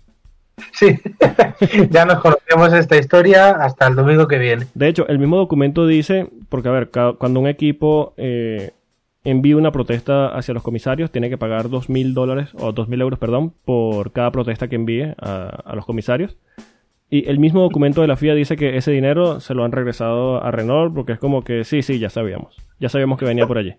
[0.73, 0.99] Sí,
[1.90, 4.66] ya nos conocemos esta historia hasta el domingo que viene.
[4.75, 8.73] De hecho, el mismo documento dice, porque a ver, cuando un equipo eh,
[9.25, 13.53] envía una protesta hacia los comisarios, tiene que pagar 2.000 dólares, o 2.000 euros, perdón,
[13.64, 16.37] por cada protesta que envíe a, los comisarios.
[17.12, 20.42] Y el mismo documento de la FIA dice que ese dinero se lo han regresado
[20.42, 22.57] a Renault porque es como que sí, sí, ya sabíamos.
[22.79, 23.75] Ya sabíamos que venía por allí.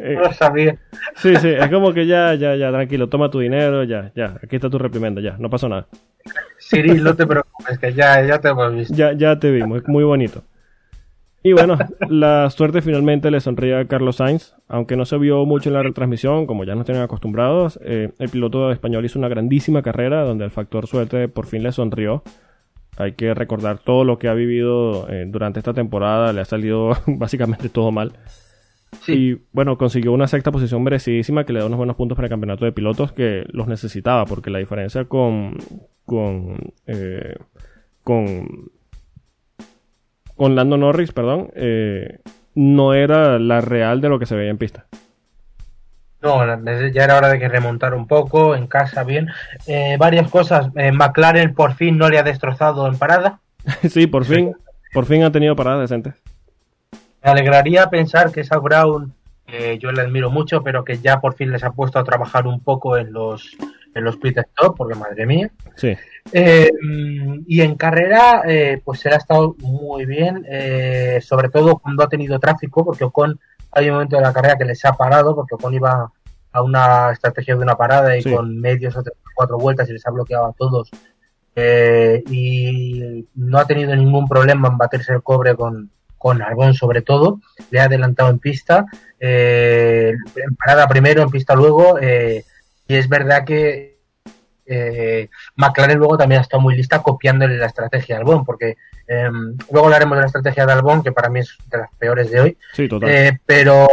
[0.00, 0.78] Eh, no sabía.
[1.16, 4.56] Sí, sí, es como que ya, ya, ya, tranquilo, toma tu dinero, ya, ya, aquí
[4.56, 5.88] está tu reprimenda, ya, no pasó nada.
[6.58, 8.94] Siri, no te preocupes, que ya, ya te hemos visto.
[8.94, 10.44] Ya, ya te vimos, es muy bonito.
[11.42, 11.78] Y bueno,
[12.08, 15.82] la suerte finalmente le sonríe a Carlos Sainz, aunque no se vio mucho en la
[15.82, 17.78] retransmisión, como ya nos tienen acostumbrados.
[17.82, 21.72] Eh, el piloto español hizo una grandísima carrera donde el factor suerte por fin le
[21.72, 22.22] sonrió.
[22.96, 26.90] Hay que recordar todo lo que ha vivido eh, durante esta temporada, le ha salido
[27.06, 28.12] básicamente todo mal.
[29.06, 32.30] Y bueno, consiguió una sexta posición merecidísima que le da unos buenos puntos para el
[32.30, 35.56] campeonato de pilotos que los necesitaba, porque la diferencia con.
[36.04, 36.72] con.
[36.86, 37.36] Eh,
[38.02, 38.70] con.
[40.36, 42.20] con Lando Norris, perdón, eh,
[42.54, 44.86] no era la real de lo que se veía en pista.
[46.20, 46.44] No,
[46.90, 49.28] ya era hora de que remontara un poco, en casa bien.
[49.66, 50.68] Eh, varias cosas.
[50.74, 53.40] McLaren por fin no le ha destrozado en parada.
[53.88, 54.54] sí, por fin.
[54.92, 56.20] Por fin ha tenido paradas decentes.
[57.22, 59.14] Me alegraría pensar que esa Brown,
[59.80, 62.60] yo le admiro mucho, pero que ya por fin les ha puesto a trabajar un
[62.60, 63.56] poco en los
[63.94, 65.50] en los pit stop, porque madre mía.
[65.76, 65.96] Sí.
[66.32, 66.70] Eh,
[67.46, 72.08] y en carrera, eh, pues se ha estado muy bien, eh, sobre todo cuando ha
[72.08, 73.38] tenido tráfico, porque Ocon
[73.72, 76.12] hay un momento de la carrera que les ha parado, porque Ocon iba
[76.52, 79.02] a una estrategia de una parada y con medios o
[79.34, 80.90] cuatro vueltas y les ha bloqueado a todos.
[82.30, 87.40] y no ha tenido ningún problema en batirse el cobre con, con Albon sobre todo,
[87.70, 88.86] le ha adelantado en pista,
[89.20, 92.44] eh, en parada primero, en pista luego, eh,
[92.86, 93.96] y es verdad que
[94.66, 98.76] eh, McLaren luego también ha estado muy lista copiándole la estrategia de Albon, porque
[99.06, 102.30] em, luego hablaremos de la estrategia de Albon, que para mí es de las peores
[102.30, 102.88] de hoy, sí,
[103.46, 103.88] pero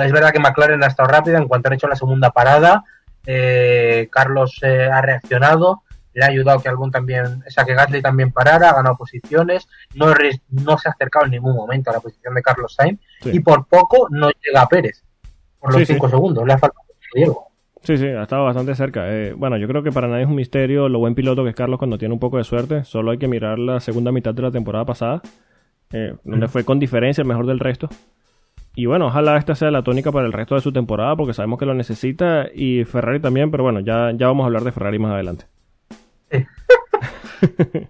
[0.00, 2.84] es verdad que McLaren ha estado rápida en cuanto han hecho la segunda parada,
[4.10, 5.82] Carlos ha reaccionado,
[6.16, 9.68] le ha ayudado que Albon también, o sea, que Gasly también parara, ha ganado posiciones,
[9.94, 10.06] no,
[10.48, 13.66] no se ha acercado en ningún momento a la posición de Carlos Sainz y por
[13.66, 15.04] poco no llega a Pérez,
[15.60, 17.48] por los 5 segundos, le ha faltado Diego.
[17.82, 19.12] Sí, sí, ha estado bastante cerca.
[19.12, 21.54] Eh, bueno, yo creo que para nadie es un misterio lo buen piloto que es
[21.54, 22.84] Carlos cuando tiene un poco de suerte.
[22.84, 25.20] Solo hay que mirar la segunda mitad de la temporada pasada,
[25.92, 27.88] eh, donde fue con diferencia el mejor del resto.
[28.74, 31.58] Y bueno, ojalá esta sea la tónica para el resto de su temporada, porque sabemos
[31.58, 34.98] que lo necesita y Ferrari también, pero bueno, ya, ya vamos a hablar de Ferrari
[34.98, 35.46] más adelante.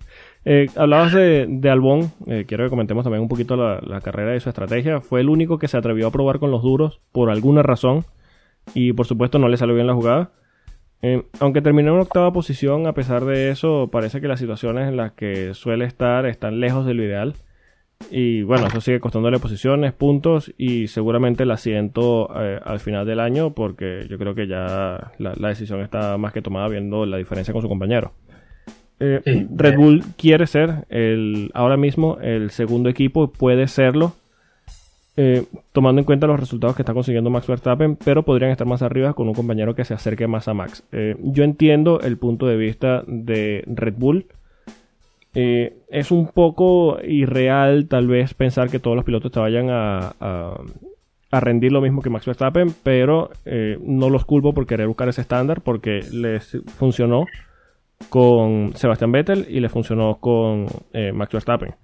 [0.49, 4.49] Eh, hablabas de, Albón, eh, quiero que comentemos también un poquito la, carrera y su
[4.49, 5.01] estrategia.
[5.01, 8.05] Fue el único que se atrevió a probar con los duros por alguna razón
[8.73, 10.31] y por supuesto no le salió bien la jugada.
[11.03, 14.97] Eh, aunque terminó en octava posición, a pesar de eso, parece que las situaciones en
[14.97, 17.35] las que suele estar están lejos de lo ideal.
[18.11, 23.53] Y bueno, eso sigue costándole posiciones, puntos y seguramente el asiento al final del año
[23.53, 27.63] porque yo creo que ya la, decisión está más que tomada viendo la diferencia con
[27.63, 28.13] su compañero.
[28.99, 34.15] Eh, Red Bull quiere ser el, ahora mismo el segundo equipo, puede serlo,
[35.19, 38.83] eh, tomando en cuenta los resultados que está consiguiendo Max Verstappen, pero podrían estar más
[38.83, 40.83] arriba con un compañero que se acerque más a Max.
[40.93, 44.27] Eh, yo entiendo el punto de vista de Red Bull.
[45.35, 51.41] es un poco irreal tal vez pensar que todos los pilotos te vayan a, a
[51.41, 53.29] rendir lo mismo que Max Verstappen, pero
[53.83, 57.27] no los culpo por querer buscar ese estándar porque les funcionó
[58.09, 61.75] con Sebastian Vettel y le funcionó con eh, Max Verstappen.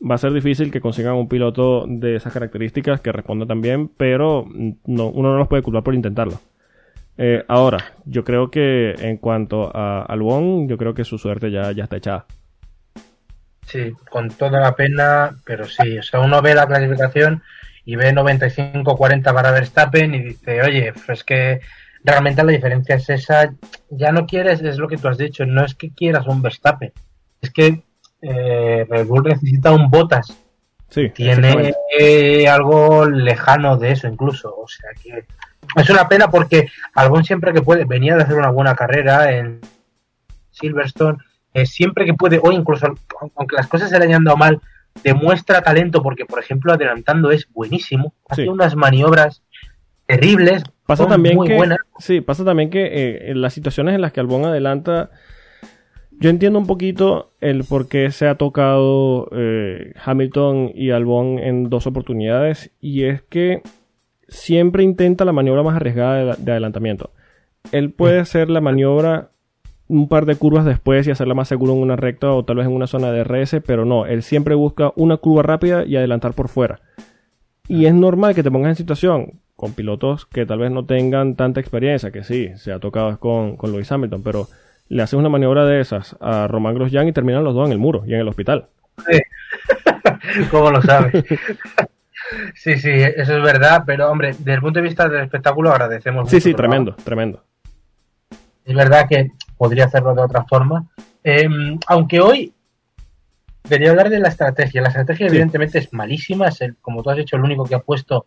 [0.00, 4.46] Va a ser difícil que consigan un piloto de esas características que responda también, pero
[4.86, 6.40] no, uno no los puede culpar por intentarlo.
[7.16, 11.72] Eh, ahora, yo creo que en cuanto a Albon, yo creo que su suerte ya,
[11.72, 12.26] ya está echada.
[13.66, 17.42] Sí, con toda la pena, pero sí, o sea, uno ve la clasificación
[17.84, 21.60] y ve 95-40 para Verstappen y dice, oye, es que
[22.08, 23.54] realmente la diferencia es esa.
[23.90, 26.92] Ya no quieres, es lo que tú has dicho, no es que quieras un Verstappen,
[27.40, 27.82] es que
[28.22, 30.36] eh, Red Bull necesita un Botas.
[30.88, 31.74] Sí, Tiene
[32.48, 34.54] algo lejano de eso incluso.
[34.56, 35.26] O sea que
[35.76, 39.60] es una pena porque Albon siempre que puede venía de hacer una buena carrera en
[40.50, 41.18] Silverstone
[41.52, 42.86] eh, siempre que puede, o incluso
[43.36, 44.60] aunque las cosas se le hayan dado mal,
[45.02, 48.14] demuestra talento porque, por ejemplo, adelantando es buenísimo.
[48.28, 49.42] Hace unas maniobras
[50.08, 50.64] terribles.
[50.86, 51.78] Pasa también muy que, buenas.
[51.98, 55.10] Sí, pasa también que eh, en las situaciones en las que Albón adelanta,
[56.12, 61.68] yo entiendo un poquito el por qué se ha tocado eh, Hamilton y Albón en
[61.68, 63.62] dos oportunidades y es que
[64.28, 67.10] siempre intenta la maniobra más arriesgada de, adelantamiento.
[67.70, 69.30] Él puede hacer la maniobra
[69.88, 72.66] un par de curvas después y hacerla más seguro en una recta o tal vez
[72.66, 76.32] en una zona de RS, pero no, él siempre busca una curva rápida y adelantar
[76.32, 76.80] por fuera.
[77.68, 81.34] Y es normal que te pongas en situación con pilotos que tal vez no tengan
[81.34, 84.46] tanta experiencia, que sí, se ha tocado con, con Lewis Hamilton, pero
[84.88, 87.78] le haces una maniobra de esas a Román Grosjean y terminan los dos en el
[87.78, 88.68] muro y en el hospital.
[89.04, 89.20] Sí.
[90.52, 91.24] ¿Cómo lo sabes?
[92.54, 96.30] sí, sí, eso es verdad, pero hombre, desde el punto de vista del espectáculo agradecemos.
[96.30, 97.42] Sí, sí, tremendo, tremendo.
[98.64, 100.86] Es verdad que podría hacerlo de otra forma.
[101.24, 102.54] Em, aunque hoy
[103.64, 104.82] debería hablar de la estrategia.
[104.82, 106.46] La estrategia, evidentemente, es malísima.
[106.46, 108.26] Es el, como tú has dicho, el único que ha puesto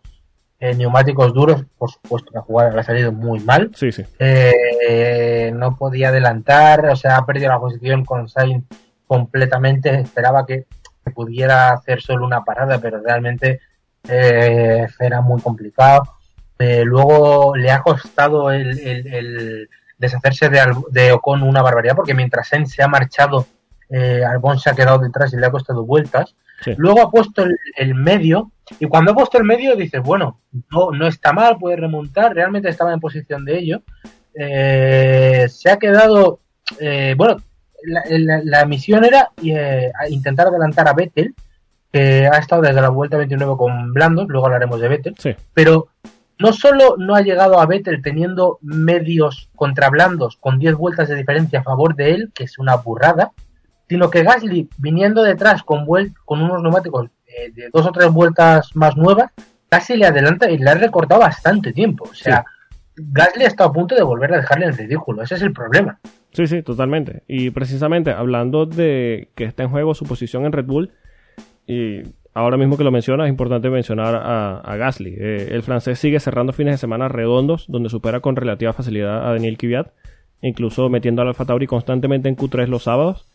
[0.62, 1.66] eh, neumáticos duros.
[1.78, 3.72] Por supuesto, la jugada le ha salido muy mal.
[3.76, 4.04] Sí, sí.
[4.20, 8.64] Eh, no podía adelantar, o sea, ha perdido la posición con Sainz
[9.06, 9.94] completamente.
[10.00, 10.66] Esperaba que,
[11.14, 13.60] pudiera hacer solo una parada, pero realmente
[14.08, 16.04] eh, era muy complicado.
[16.60, 19.68] luego le ha costado el
[20.02, 23.46] deshacerse de, de Ocon una barbaridad, porque mientras Sainz se ha marchado,
[23.90, 26.36] eh, Albon se ha quedado detrás y le ha costado vueltas.
[26.78, 27.44] Luego ha puesto
[27.76, 30.40] el, medio, y cuando ha puesto el medio dices, bueno,
[30.72, 33.84] no, no está mal, puede remontar, realmente estaba en posición de ello.
[34.34, 36.40] Eh, se ha quedado,
[36.80, 37.38] eh, bueno,
[37.84, 41.36] la, misión era eh, intentar adelantar a Vettel,
[41.92, 45.16] que ha estado desde la vuelta 29 con Blandos, luego hablaremos de Vettel,
[45.54, 45.90] pero
[46.40, 51.60] no solo no ha llegado a Vettel teniendo medios contrablandos con 10 vueltas de diferencia
[51.60, 53.32] a favor de él, que es una burrada,
[53.90, 55.86] sino que Gasly, viniendo detrás con,
[56.26, 57.10] con unos neumáticos
[57.54, 59.32] de dos o tres vueltas más nuevas,
[59.70, 62.06] casi le adelanta y le ha recortado bastante tiempo.
[62.10, 62.46] O sea,
[62.96, 65.24] Gasly ha estado a punto de volver a dejarle en ridículo.
[65.24, 66.00] Ese es el problema.
[66.34, 67.24] Sí, sí, totalmente.
[67.28, 70.92] Y precisamente hablando de que está en juego su posición en Red Bull,
[71.68, 72.04] y
[72.34, 75.16] ahora mismo que lo menciona, es importante mencionar a, Gasly.
[75.18, 79.34] Eh, el francés sigue cerrando fines de semana redondos, donde supera con relativa facilidad a
[79.34, 79.88] Daniel Kvyat,
[80.42, 83.28] incluso metiendo al Alfa Tauri constantemente en Q3 los sábados.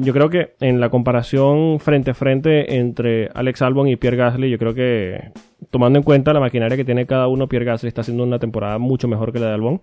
[0.00, 4.50] Yo creo que en la comparación frente a frente entre Alex Albon y Pierre Gasly,
[4.50, 5.32] yo creo que
[5.70, 8.78] tomando en cuenta la maquinaria que tiene cada uno, Pierre Gasly está haciendo una temporada
[8.78, 9.82] mucho mejor que la de Albon.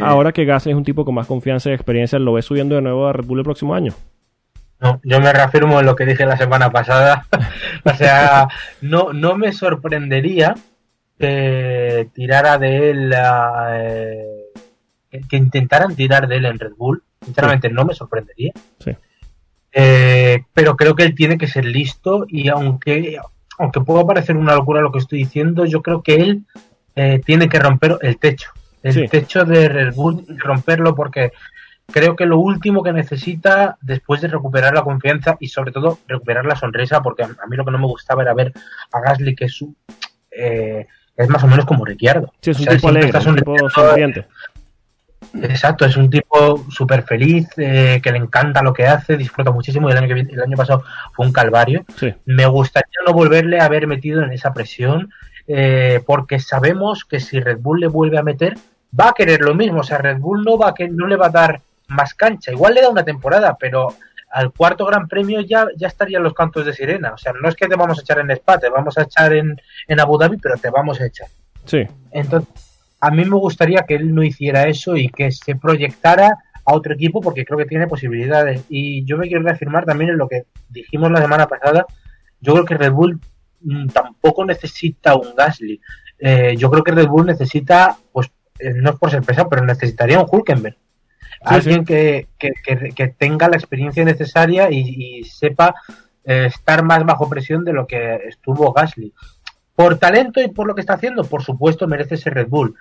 [0.00, 2.82] Ahora que Gasly es un tipo con más confianza y experiencia, ¿lo ves subiendo de
[2.82, 3.92] nuevo a Red Bull el próximo año?
[4.80, 7.26] No, yo me reafirmo en lo que dije la semana pasada.
[7.84, 8.48] o sea,
[8.80, 10.54] no, no me sorprendería
[11.18, 14.41] que tirara de él, eh,
[15.28, 17.02] que intentaran tirar de él en Red Bull.
[17.24, 18.52] Sinceramente, no me sorprendería.
[18.78, 18.96] Sí.
[19.72, 23.18] Eh, pero creo que él tiene que ser listo y aunque,
[23.58, 26.44] aunque pueda parecer una locura lo que estoy diciendo, yo creo que él
[26.94, 28.50] eh, tiene que romper el techo.
[28.82, 31.30] El techo de Red Bull, romperlo porque
[31.86, 36.44] creo que lo último que necesita después de recuperar la confianza y sobre todo recuperar
[36.44, 38.52] la sonrisa, porque a mí lo que no me gustaba era ver
[38.92, 39.64] a Gasly que es,
[40.32, 40.86] eh,
[41.16, 42.32] es más o menos como Ricciardo.
[42.40, 44.26] Sí, es un tipo alegre, un tipo sonriente.
[45.34, 49.88] Exacto, es un tipo súper feliz, eh, que le encanta lo que hace, disfruta muchísimo
[49.88, 51.84] y el año, el año pasado fue un calvario.
[52.24, 55.10] Me gustaría no volverle a haber metido en esa presión,
[55.46, 58.56] eh, porque sabemos que si Red Bull le vuelve a meter,
[58.98, 59.80] va a querer lo mismo.
[59.80, 62.52] O sea, Red Bull no, va que, no le va a dar más cancha.
[62.52, 63.94] Igual le da una temporada, pero
[64.30, 67.12] al cuarto gran premio ya, ya estarían los cantos de sirena.
[67.12, 69.32] O sea, no es que te vamos a echar en Spa, te vamos a echar
[69.34, 71.28] en, en Abu Dhabi, pero te vamos a echar.
[71.64, 71.86] Sí.
[72.10, 72.48] Entonces,
[73.02, 76.94] a mí me gustaría que él no hiciera eso y que se proyectara a otro
[76.94, 78.64] equipo porque creo que tiene posibilidades.
[78.68, 81.84] Y yo me quiero reafirmar también en lo que dijimos la semana pasada.
[82.40, 83.18] Yo creo que Red Bull
[83.60, 85.80] mm, tampoco necesita un Gasly.
[86.16, 88.30] Eh, yo creo que Red Bull necesita, pues,
[88.60, 90.76] eh, no es por ser pesado, pero necesitaría un Hulkenberg
[91.44, 92.28] alguien Que,
[93.18, 95.74] tenga la experiencia necesaria y, sepa
[96.24, 99.12] eh, estar más bajo presión de lo que estuvo Gasly.
[99.74, 102.76] Por talento y por lo que está haciendo, por supuesto, merece ser Red Bull.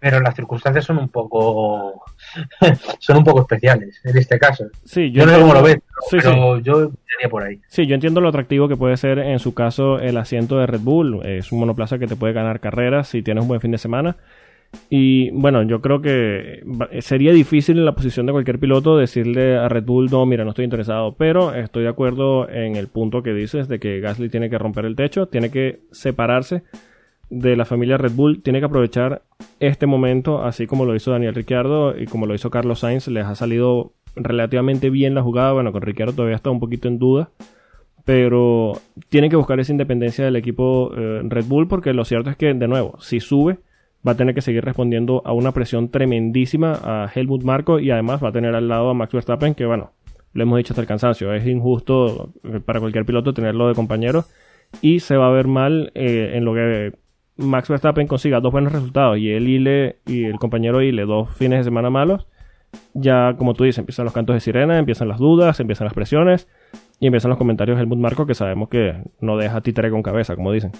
[0.00, 2.02] Pero las circunstancias son un poco
[2.98, 4.64] son un poco especiales en este caso.
[4.84, 5.78] Sí, yo, no sé cómo lo ves,
[6.10, 7.60] pero yo tenía por ahí.
[7.68, 10.80] Sí, yo entiendo lo atractivo que puede ser en su caso el asiento de Red
[10.80, 11.24] Bull.
[11.26, 14.16] Es un monoplaza que te puede ganar carreras si tienes un buen fin de semana.
[14.88, 16.62] Y bueno, yo creo que
[17.00, 20.50] sería difícil en la posición de cualquier piloto decirle a Red Bull, no, mira, no
[20.50, 24.48] estoy interesado, pero estoy de acuerdo en el punto que dices de que Gasly tiene
[24.48, 26.62] que romper el techo, tiene que separarse
[27.30, 29.22] de la familia Red Bull tiene que aprovechar
[29.60, 33.24] este momento, así como lo hizo Daniel Ricciardo y como lo hizo Carlos Sainz, les
[33.24, 37.30] ha salido relativamente bien la jugada, bueno, con Ricciardo todavía está un poquito en duda,
[38.04, 38.72] pero
[39.08, 42.52] tiene que buscar esa independencia del equipo eh, Red Bull porque lo cierto es que,
[42.52, 43.58] de nuevo, si sube,
[44.06, 48.22] va a tener que seguir respondiendo a una presión tremendísima a Helmut Marco y además
[48.22, 49.92] va a tener al lado a Max Verstappen, que bueno,
[50.32, 54.24] lo hemos dicho hasta el cansancio, es injusto eh, para cualquier piloto tenerlo de compañero
[54.80, 56.92] y se va a ver mal eh, en lo que
[57.40, 61.60] Max Verstappen consiga dos buenos resultados y él Ile y el compañero Ile dos fines
[61.60, 62.26] de semana malos,
[62.94, 66.48] ya como tú dices, empiezan los cantos de sirena, empiezan las dudas, empiezan las presiones
[66.98, 70.36] y empiezan los comentarios del Helmut Marco que sabemos que no deja títere con cabeza,
[70.36, 70.72] como dicen.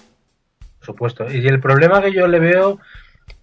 [0.77, 1.25] Por supuesto.
[1.31, 2.79] Y el problema que yo le veo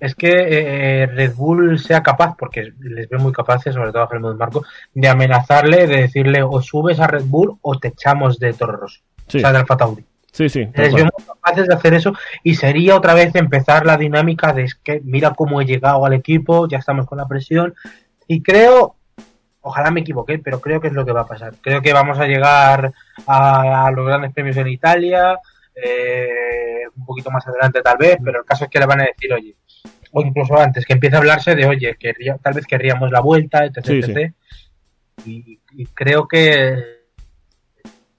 [0.01, 4.09] es que eh, Red Bull sea capaz, porque les veo muy capaces, sobre todo a
[4.11, 4.65] Helmut Marco,
[4.95, 9.01] de amenazarle, de decirle o subes a Red Bull o te echamos de Toro Rosso.
[9.27, 9.39] Sí.
[9.39, 10.05] O sea, del Fatauri.
[10.39, 10.67] Sí, sí.
[10.67, 12.13] Muy capaces de hacer eso
[12.45, 16.13] y sería otra vez empezar la dinámica de es que mira cómo he llegado al
[16.13, 17.75] equipo, ya estamos con la presión
[18.29, 18.95] y creo,
[19.63, 21.55] ojalá me equivoqué, pero creo que es lo que va a pasar.
[21.61, 22.93] Creo que vamos a llegar
[23.27, 25.41] a, a los grandes premios en Italia,
[25.75, 29.07] eh, un poquito más adelante tal vez, pero el caso es que le van a
[29.07, 29.57] decir, oye,
[30.13, 33.65] o incluso antes, que empiece a hablarse de, oye, querría, tal vez querríamos la vuelta,
[33.65, 33.85] etc.
[33.85, 34.33] Sí, etc.
[35.27, 36.98] Y, y creo que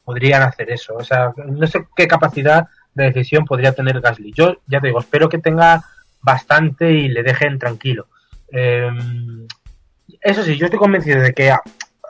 [0.09, 0.95] podrían hacer eso.
[0.95, 4.33] O sea, no sé qué capacidad de decisión podría tener Gasly.
[4.33, 5.83] Yo, ya te digo, espero que tenga
[6.19, 8.07] bastante y le dejen tranquilo.
[8.51, 8.89] Eh,
[10.19, 11.53] eso sí, yo estoy convencido de que,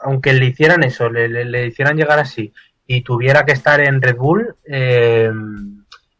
[0.02, 2.54] aunque le hicieran eso, le, hicieran llegar así
[2.86, 5.30] y tuviera que estar en Red Bull, eh,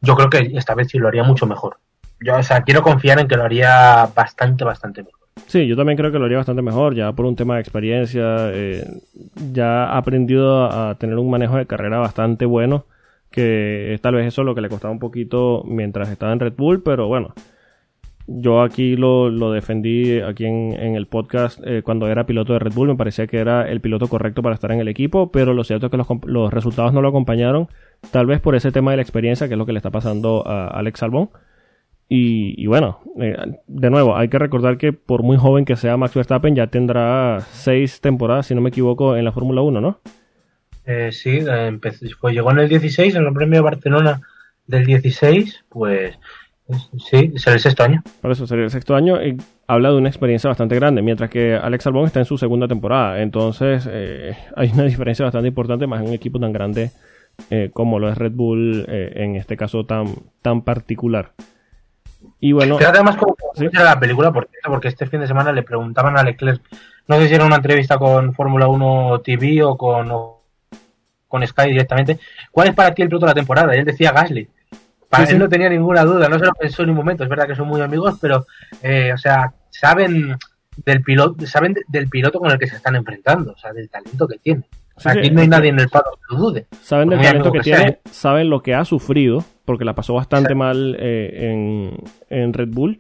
[0.03, 1.79] yo creo que esta vez sí lo haría mucho mejor.
[2.21, 5.20] Yo, o sea, quiero confiar en que lo haría bastante, bastante mejor.
[5.47, 8.53] Sí, yo también creo que lo haría bastante mejor, ya por un tema de experiencia,
[8.53, 8.85] eh,
[9.53, 12.85] ya ha aprendido a tener un manejo de carrera bastante bueno,
[13.31, 16.55] que tal vez eso es lo que le costaba un poquito mientras estaba en Red
[16.57, 17.35] Bull, pero bueno,
[18.29, 22.61] yo aquí lo, lo defendí aquí en, en el podcast eh, cuando era piloto de
[22.61, 25.53] Red Bull, me parecía que era el piloto correcto para estar en el equipo, pero
[25.53, 27.67] lo cierto es que los, los resultados no lo acompañaron,
[28.13, 30.47] tal vez por ese tema de la experiencia, que es lo que le está pasando
[30.47, 31.31] a Alex Albon.
[32.13, 33.37] Y, y, bueno, eh,
[33.69, 37.39] de nuevo, hay que recordar que por muy joven que sea Max Verstappen, ya tendrá
[37.53, 40.01] seis temporadas, si no me equivoco, en la Fórmula 1, ¿no?
[40.87, 44.21] Eh, sí, empezó, pues llegó en el 16, en el Premio de Barcelona
[44.67, 46.19] del 16, pues
[46.99, 48.03] sí, será el sexto año.
[48.21, 49.37] Por eso sería el sexto año y
[49.69, 53.23] habla de una experiencia bastante grande, mientras que Alex Albon está en su segunda temporada.
[53.23, 56.91] Entonces, eh, hay una diferencia bastante importante, más en un equipo tan grande
[57.51, 60.07] eh, como lo es Red Bull, eh, en este caso tan,
[60.43, 61.33] tan particular.
[62.41, 62.79] Y bueno.
[62.87, 63.67] Además, como ¿sí?
[63.73, 66.63] era la película, porque, porque este fin de semana le preguntaban a Leclerc,
[67.07, 70.43] no sé si era una entrevista con Fórmula 1 TV o con, o
[71.29, 72.19] con Sky directamente,
[72.51, 73.75] ¿cuál es para ti el piloto de la temporada?
[73.75, 74.49] Y él decía Gasly.
[75.09, 75.43] Para sí, él sí.
[75.43, 77.69] no tenía ninguna duda, no se lo pensó en un momento, es verdad que son
[77.69, 78.47] muy amigos, pero,
[78.83, 80.37] eh, o sea, saben
[80.77, 84.29] del piloto, saben del piloto con el que se están enfrentando, o sea, del talento
[84.29, 84.65] que tiene.
[85.05, 86.67] Aquí no hay nadie en el paddock que lo dude.
[86.83, 87.99] Saben del talento que, tiene, sea.
[88.11, 90.55] saben lo que ha sufrido, porque la pasó bastante sí.
[90.55, 91.99] mal eh, en,
[92.29, 92.99] en Red Bull.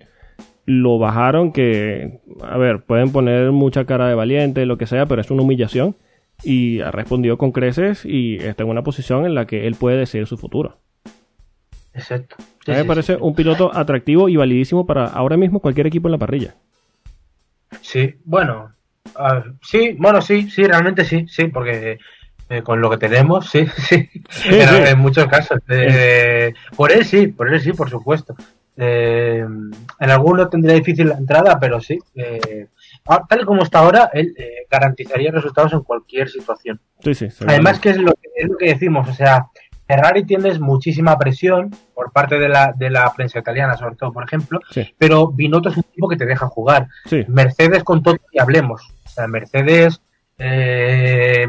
[0.66, 5.20] Lo bajaron que, a ver, pueden poner mucha cara de valiente, lo que sea, pero
[5.20, 5.96] es una humillación.
[6.42, 9.98] Y ha respondido con creces y está en una posición en la que él puede
[9.98, 10.78] decidir su futuro.
[11.92, 12.36] Exacto.
[12.64, 16.08] Sí, a mí me parece un piloto atractivo y validísimo para ahora mismo cualquier equipo
[16.08, 16.54] en la parrilla.
[17.82, 18.72] Sí, bueno,
[19.16, 21.98] uh, sí, bueno, sí, sí, realmente sí, sí, porque
[22.48, 24.08] eh, con lo que tenemos, sí, sí,
[24.46, 25.58] en, en, muchos casos.
[25.68, 28.34] Eh, por él sí, por él sí, por supuesto.
[28.82, 29.44] Eh,
[30.00, 31.98] en alguno tendría difícil la entrada, pero sí.
[32.14, 32.68] Eh,
[33.28, 36.80] tal como está ahora, él eh, garantizaría resultados en cualquier situación.
[37.04, 39.46] Sí, sí, Además, que es lo, que es lo que decimos, o sea,
[39.90, 44.22] Ferrari tienes muchísima presión por parte de la, de la prensa italiana, sobre todo, por
[44.22, 44.94] ejemplo, sí.
[44.96, 46.86] pero Binotto es un tipo que te deja jugar.
[47.06, 47.24] Sí.
[47.26, 48.88] Mercedes con Toto y hablemos.
[49.04, 50.00] O sea, Mercedes
[50.38, 51.44] eh,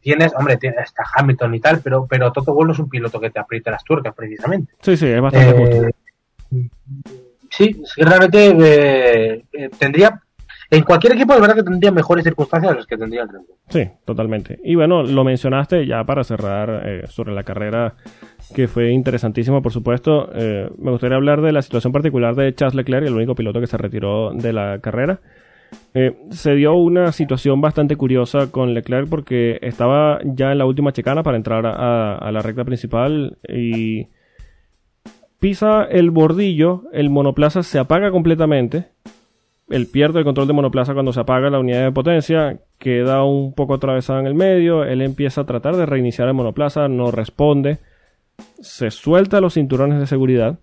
[0.00, 3.18] tienes, hombre, tienes hasta Hamilton y tal, pero, pero Toto Wolff no es un piloto
[3.18, 4.72] que te apriete las tuercas, precisamente.
[4.80, 5.88] Sí, sí, es bastante
[6.52, 6.68] eh.
[7.50, 10.22] Sí, realmente eh, eh, tendría
[10.70, 13.56] en cualquier equipo es verdad que tendría mejores circunstancias de las que tendría el Bull.
[13.68, 14.60] Sí, totalmente.
[14.62, 17.94] Y bueno, lo mencionaste ya para cerrar eh, sobre la carrera
[18.54, 20.30] que fue interesantísima, por supuesto.
[20.32, 23.66] Eh, me gustaría hablar de la situación particular de Charles Leclerc, el único piloto que
[23.66, 25.20] se retiró de la carrera.
[25.94, 30.92] Eh, se dio una situación bastante curiosa con Leclerc porque estaba ya en la última
[30.92, 34.08] chicana para entrar a la recta principal y
[35.40, 38.88] pisa el bordillo, el monoplaza se apaga completamente
[39.70, 43.54] él pierde el control de monoplaza cuando se apaga la unidad de potencia, queda un
[43.54, 47.78] poco atravesado en el medio, él empieza a tratar de reiniciar el monoplaza, no responde,
[48.60, 50.58] se suelta los cinturones de seguridad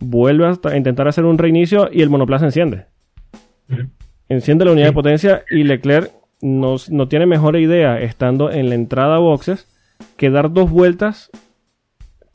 [0.00, 2.86] vuelve a intentar hacer un reinicio y el monoplaza enciende.
[4.28, 8.74] Enciende la unidad de potencia y Leclerc no, no, tiene mejor idea estando en la
[8.76, 9.66] entrada a boxes
[10.16, 11.30] que dar dos vueltas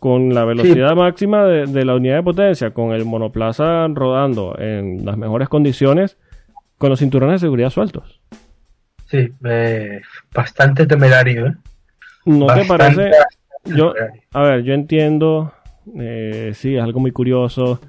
[0.04, 5.16] con la velocidad máxima de, la unidad de potencia, con el monoplaza rodando en las
[5.16, 6.18] mejores condiciones,
[6.78, 8.20] con los cinturones de seguridad sueltos.
[9.06, 10.02] Sí, eh,
[10.34, 11.48] bastante temerario.
[11.48, 11.54] ¿eh?
[12.26, 13.12] ¿No te parece?
[13.64, 13.94] Yo,
[14.34, 15.54] a ver, yo entiendo,
[15.98, 17.80] eh, sí, es algo muy curioso,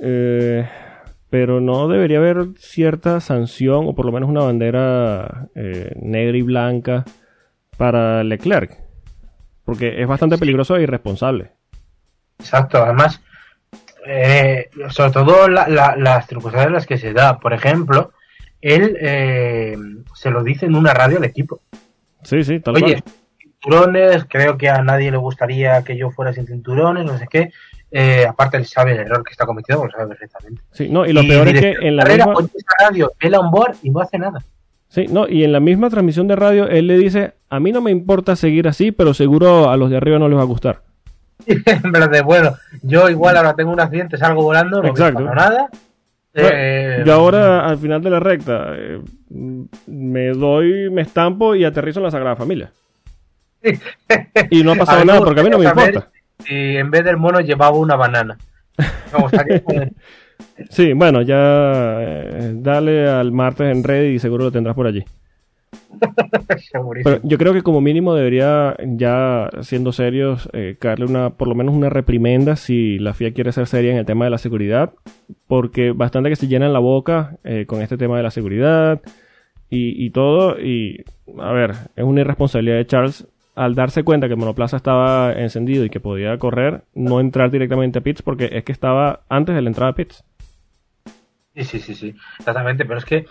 [0.00, 0.66] eh,
[1.28, 7.04] pero no debería haber cierta sanción o por lo menos una bandera negra y blanca
[7.76, 8.83] para Leclerc
[9.64, 11.52] porque es bastante peligroso e irresponsable.
[12.38, 13.20] Exacto, además,
[14.06, 17.38] eh, sobre todo las circunstancias en las que se da.
[17.38, 18.12] Por ejemplo,
[18.60, 19.76] él eh,
[20.14, 21.60] se lo dice en una radio al equipo.
[22.22, 23.02] Sí, sí, tal Oye,
[23.38, 27.50] cinturones, creo que a nadie le gustaría que yo fuera sin cinturones, no sé qué.
[27.90, 30.62] Eh, aparte, él sabe el error que está cometiendo, lo sabe perfectamente.
[30.72, 32.34] Sí, no, y lo peor es que en la misma...
[32.80, 34.42] radio, él a un board y no hace nada.
[34.88, 37.80] Sí, no, y en la misma transmisión de radio él le dice, a mí no
[37.80, 40.80] me importa seguir así, pero seguro a los de arriba no les va a gustar.
[41.46, 45.20] en verdad, bueno, yo igual ahora tengo un accidente, salgo volando, no Exacto.
[45.20, 45.68] nada.
[46.36, 49.00] Eh, yo ahora al final de la recta eh,
[49.86, 52.72] me doy, me estampo y aterrizo en la Sagrada Familia.
[54.50, 56.08] y no ha pasado nada porque a mí no me importa.
[56.48, 58.36] Y en vez del mono llevaba una banana.
[60.70, 61.36] Sí, bueno, ya
[62.00, 65.04] eh, dale al martes en red y seguro lo tendrás por allí.
[67.04, 71.54] Pero yo creo que como mínimo debería, ya siendo serios, eh, caerle una, por lo
[71.54, 74.92] menos una reprimenda si la FIA quiere ser seria en el tema de la seguridad,
[75.46, 79.00] porque bastante que se llenan la boca eh, con este tema de la seguridad
[79.70, 81.04] y, y, todo, y
[81.38, 85.84] a ver, es una irresponsabilidad de Charles al darse cuenta que el monoplaza estaba encendido
[85.84, 89.62] y que podía correr, no entrar directamente a pits porque es que estaba antes de
[89.62, 90.24] la entrada a pits.
[91.54, 93.26] Sí, sí, sí, sí, exactamente, pero es que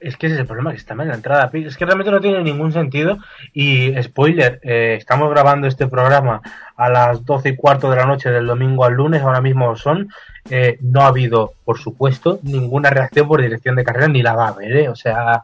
[0.00, 1.50] es que ese es el problema, que está en la entrada.
[1.52, 3.18] Es que realmente no tiene ningún sentido.
[3.52, 6.40] Y spoiler, eh, estamos grabando este programa
[6.76, 10.08] a las 12 y cuarto de la noche del domingo al lunes, ahora mismo son.
[10.48, 14.46] Eh, no ha habido, por supuesto, ninguna reacción por dirección de carrera, ni la va
[14.46, 14.88] a haber, ¿eh?
[14.88, 15.42] O sea,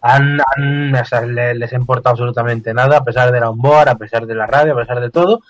[0.00, 0.40] han,
[1.34, 4.72] les, ha importado absolutamente nada, a pesar de la onboard, a pesar de la radio,
[4.72, 5.40] a pesar de todo.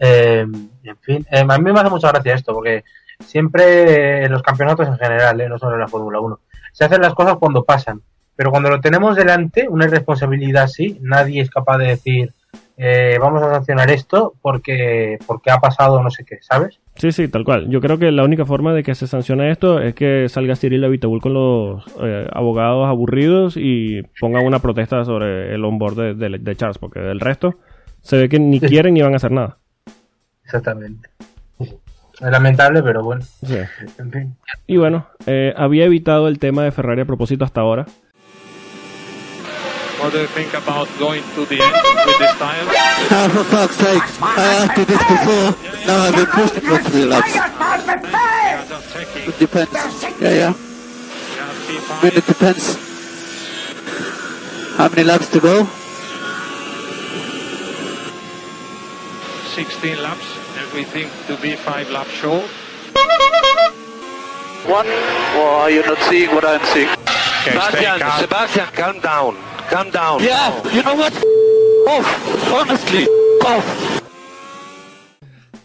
[0.00, 0.70] en
[1.02, 2.84] fin, a mí me hace mucha gracia esto, porque
[3.24, 5.48] siempre en los campeonatos en general, ¿eh?
[5.48, 6.40] no solo en la Fórmula 1.
[6.72, 8.02] Se hacen las cosas cuando pasan,
[8.36, 12.32] pero cuando lo tenemos delante, una responsabilidad así, nadie es capaz de decir,
[12.76, 16.78] eh, vamos a sancionar esto porque, porque ha pasado no sé qué, ¿sabes?
[16.94, 17.68] Sí, sí, tal cual.
[17.68, 20.84] Yo creo que la única forma de que se sancione esto es que salga Cyril
[20.84, 26.56] Abitebul con los eh, abogados aburridos y pongan una protesta sobre el onboard de, de,
[26.56, 27.56] Charles, porque del resto
[28.02, 29.58] se ve que ni quieren ni van a hacer nada.
[30.44, 31.08] Exactamente.
[32.20, 33.24] Es lamentable, pero bueno.
[34.66, 37.86] Y bueno, eh, había evitado el tema de Ferrari a propósito hasta ahora.
[40.00, 41.74] What do you think about going to the end
[42.06, 42.62] with this tire?
[43.10, 45.54] Oh, for fuck's sake, I asked you this before.
[45.86, 47.34] Now I've been pushed for three laps.
[49.26, 49.72] It depends.
[50.20, 50.54] Yeah, yeah.
[51.90, 52.76] I mean, it depends.
[54.76, 55.66] How many laps to go?
[59.56, 60.37] 16 laps
[60.74, 62.44] we think to be five laps short.
[64.66, 64.86] One,
[65.34, 66.88] well, are you not seeing what I'm seeing?
[66.88, 69.36] Okay, Sebastian, Sebastian, calm down,
[69.70, 70.22] calm down.
[70.22, 71.14] Yeah, you know what?
[71.88, 73.06] Off, honestly,
[73.46, 74.02] off.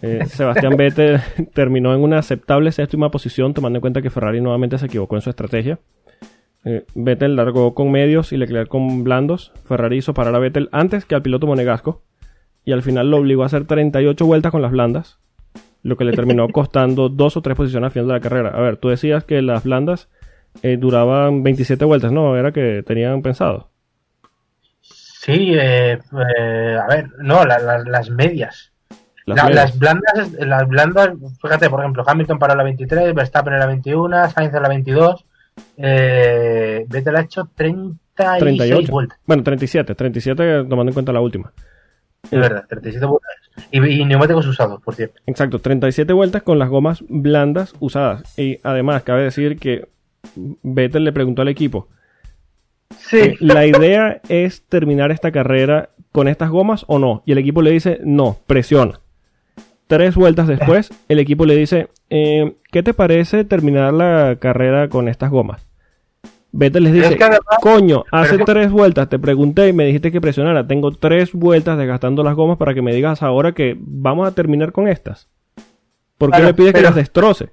[0.01, 1.21] Eh, Sebastián Vettel
[1.53, 5.21] terminó en una aceptable séptima posición, tomando en cuenta que Ferrari nuevamente se equivocó en
[5.21, 5.79] su estrategia.
[6.65, 9.51] Eh, Vettel largó con medios y Leclerc con blandos.
[9.65, 12.01] Ferrari hizo parar a Vettel antes que al piloto monegasco
[12.65, 15.17] y al final lo obligó a hacer 38 vueltas con las blandas,
[15.81, 18.49] lo que le terminó costando dos o tres posiciones al final de la carrera.
[18.49, 20.09] A ver, tú decías que las blandas
[20.61, 22.37] eh, duraban 27 vueltas, ¿no?
[22.37, 23.69] Era que tenían pensado.
[24.81, 25.99] Sí, eh,
[26.37, 28.73] eh, a ver, no, las medias.
[29.25, 31.11] Las, blandas, las blandas,
[31.41, 35.25] fíjate, por ejemplo, Hamilton para la 23, Verstappen en la 21, Sainz en la 22,
[35.77, 38.91] eh, Vettel ha hecho 36 38.
[38.91, 39.19] vueltas.
[39.25, 41.53] Bueno, 37, 37 tomando en cuenta la última.
[42.23, 43.31] Es verdad, 37 vueltas.
[43.71, 45.21] Y, neumáticos usados, por cierto.
[45.27, 48.37] Exacto, 37 vueltas con las gomas blandas usadas.
[48.37, 49.87] Y además, cabe decir que
[50.35, 51.89] Vettel le preguntó al equipo.
[52.97, 53.17] Sí.
[53.17, 57.23] Eh, la idea es terminar esta carrera con estas gomas o no.
[57.25, 58.99] Y el equipo le dice, no, presiona.
[59.87, 65.09] Tres vueltas después, el equipo le dice, eh, ¿qué te parece terminar la carrera con
[65.09, 65.67] estas gomas?
[66.55, 67.17] Vettel les dice,
[67.61, 70.67] coño, hace tres vueltas te pregunté y me dijiste que presionara.
[70.67, 74.71] Tengo tres vueltas desgastando las gomas para que me digas ahora que vamos a terminar
[74.71, 75.27] con estas.
[76.19, 77.49] ¿Por qué Claro, le pide que las destroce?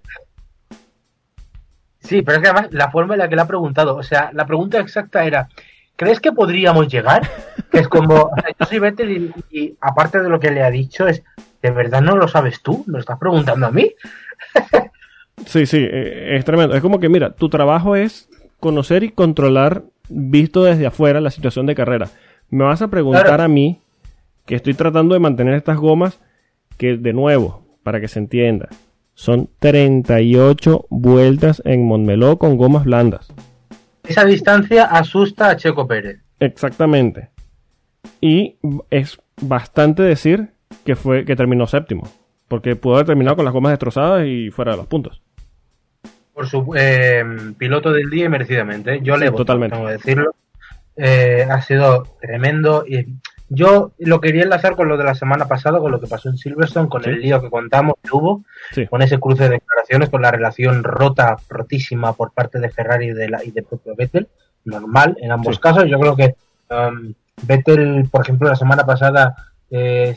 [2.00, 4.30] Sí, pero es que además la forma en la que le ha preguntado, o sea,
[4.34, 5.48] la pregunta exacta era,
[5.96, 7.22] ¿crees que podríamos llegar?
[7.70, 10.62] Que es como, o sea, yo soy Vettel y, y aparte de lo que le
[10.62, 11.22] ha dicho es,
[11.62, 12.84] ¿de verdad no lo sabes tú?
[12.86, 13.94] ¿Me lo estás preguntando a mí?
[15.46, 16.74] Sí, sí, eh, es tremendo.
[16.74, 18.29] Es como que, mira, tu trabajo es
[18.60, 22.08] conocer y controlar, visto desde afuera, la situación de carrera.
[22.50, 23.42] Me vas a preguntar Claro.
[23.44, 23.80] a mí,
[24.46, 26.20] que estoy tratando de mantener estas gomas,
[26.76, 28.68] que de nuevo, para que se entienda,
[29.14, 33.32] son 38 vueltas en Montmeló con gomas blandas.
[34.04, 36.20] Esa distancia asusta a Checo Pérez.
[36.40, 37.28] Exactamente.
[38.20, 38.56] Y
[38.90, 40.50] es bastante decir
[40.84, 42.08] que fue que terminó séptimo,
[42.48, 45.22] porque pudo haber terminado con las gomas destrozadas y fuera de los puntos.
[46.34, 47.24] Por su eh,
[47.58, 49.00] piloto del día y merecidamente.
[49.02, 49.74] Yo Sí, le voto, totalmente.
[49.76, 50.34] tengo que decirlo.
[50.96, 52.84] Eh, ha sido tremendo.
[52.86, 53.06] Y
[53.48, 56.36] yo lo quería enlazar con lo de la semana pasada, con lo que pasó en
[56.36, 57.10] Silverstone, con Sí.
[57.10, 58.86] el lío que contamos que hubo, Sí.
[58.86, 63.12] con ese cruce de declaraciones, con la relación rota, rotísima por parte de Ferrari y
[63.12, 64.28] de, la, y de propio Vettel.
[64.64, 65.84] Normal en ambos casos.
[65.88, 66.34] Yo creo que
[66.70, 67.12] um,
[67.42, 69.34] Vettel, por ejemplo, la semana pasada
[69.70, 70.16] eh,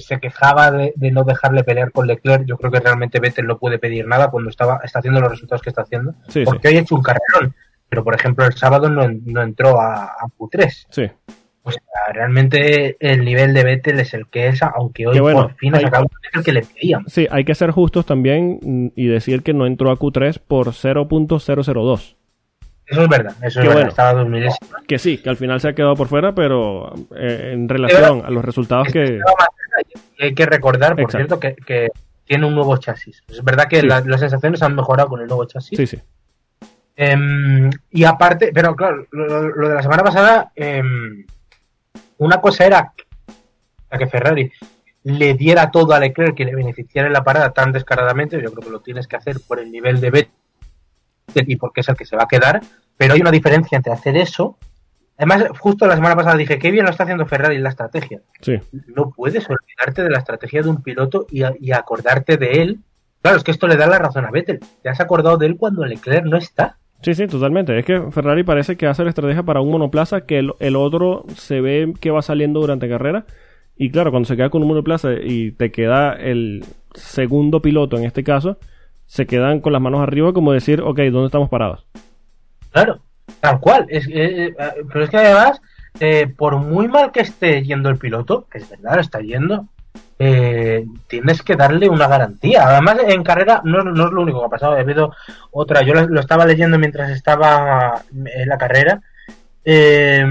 [0.00, 2.44] se quejaba de, de no dejarle pelear con Leclerc.
[2.46, 5.62] Yo creo que realmente Vettel no puede pedir nada cuando estaba está haciendo los resultados
[5.62, 6.12] que está haciendo.
[6.28, 6.44] Sí, sí.
[6.44, 7.54] porque hoy ha hecho un carrerón.
[7.88, 10.86] Pero, por ejemplo, el sábado no, no entró a, a Q3.
[10.90, 11.10] Sí.
[11.66, 11.80] O sea,
[12.12, 15.74] realmente el nivel de Vettel es el que es, aunque hoy Que bueno, por fin
[15.74, 17.10] ha sacado el que le pedíamos.
[17.10, 20.68] Sí, hay que ser justos también mm, y decir que no entró a Q3 por
[20.68, 22.16] 0.002.
[22.86, 23.92] Eso es verdad, eso Qué es verdad.
[24.26, 24.50] bueno.
[24.50, 24.84] Estaba.
[24.86, 28.30] Que sí, que al final se ha quedado por fuera, pero eh, en relación a
[28.30, 29.04] los resultados que...
[29.04, 29.63] Estaba más cerca
[30.18, 31.38] y hay que recordar, por Exacto.
[31.38, 31.88] cierto, que, que
[32.24, 33.22] tiene un nuevo chasis.
[33.28, 33.86] Es verdad que Sí.
[33.86, 35.76] la- las sensaciones han mejorado con el nuevo chasis.
[35.76, 35.98] Sí, sí.
[36.96, 41.24] Em, y aparte, pero claro, lo, lo de la semana pasada, em,
[42.18, 42.92] una cosa era
[43.98, 44.50] que Ferrari
[45.04, 48.64] le diera todo a Leclerc que le beneficiara en la parada tan descaradamente, yo creo
[48.64, 50.32] que lo tienes que hacer por el nivel de Vettel
[51.46, 52.60] y porque es el que se va a quedar,
[52.96, 54.56] pero hay una diferencia entre hacer eso.
[55.16, 58.20] Además, justo la semana pasada dije, qué bien lo está haciendo Ferrari en la estrategia.
[58.40, 58.58] Sí,
[58.94, 62.78] No puedes olvidarte de la estrategia de un piloto y, y acordarte de él.
[63.22, 64.60] Claro, es que esto le da la razón a Vettel.
[64.82, 66.76] Te has acordado de él cuando Leclerc no está.
[67.00, 67.78] sí, sí, totalmente.
[67.78, 71.24] Es que Ferrari parece que hace la estrategia para un monoplaza que el, el otro
[71.36, 73.24] se ve que va saliendo durante carrera.
[73.76, 78.04] Y claro, cuando se queda con un monoplaza y te queda el segundo piloto en
[78.04, 78.58] este caso,
[79.06, 81.86] se quedan con las manos arriba como decir, ok, ¿dónde estamos parados?
[82.70, 83.00] Claro,
[83.40, 83.86] tal cual.
[83.88, 84.54] Es, eh, eh,
[84.92, 85.60] pero es que además,
[86.00, 89.66] eh, por muy mal que esté yendo el piloto, que es verdad, está yendo,
[90.18, 92.66] eh, tienes que darle una garantía.
[92.68, 94.76] Además, en carrera no, es- no es lo único que ha pasado.
[94.76, 95.12] He habido
[95.50, 99.00] otra, yo lo, lo estaba leyendo mientras estaba en la carrera.
[99.64, 100.24] Eh,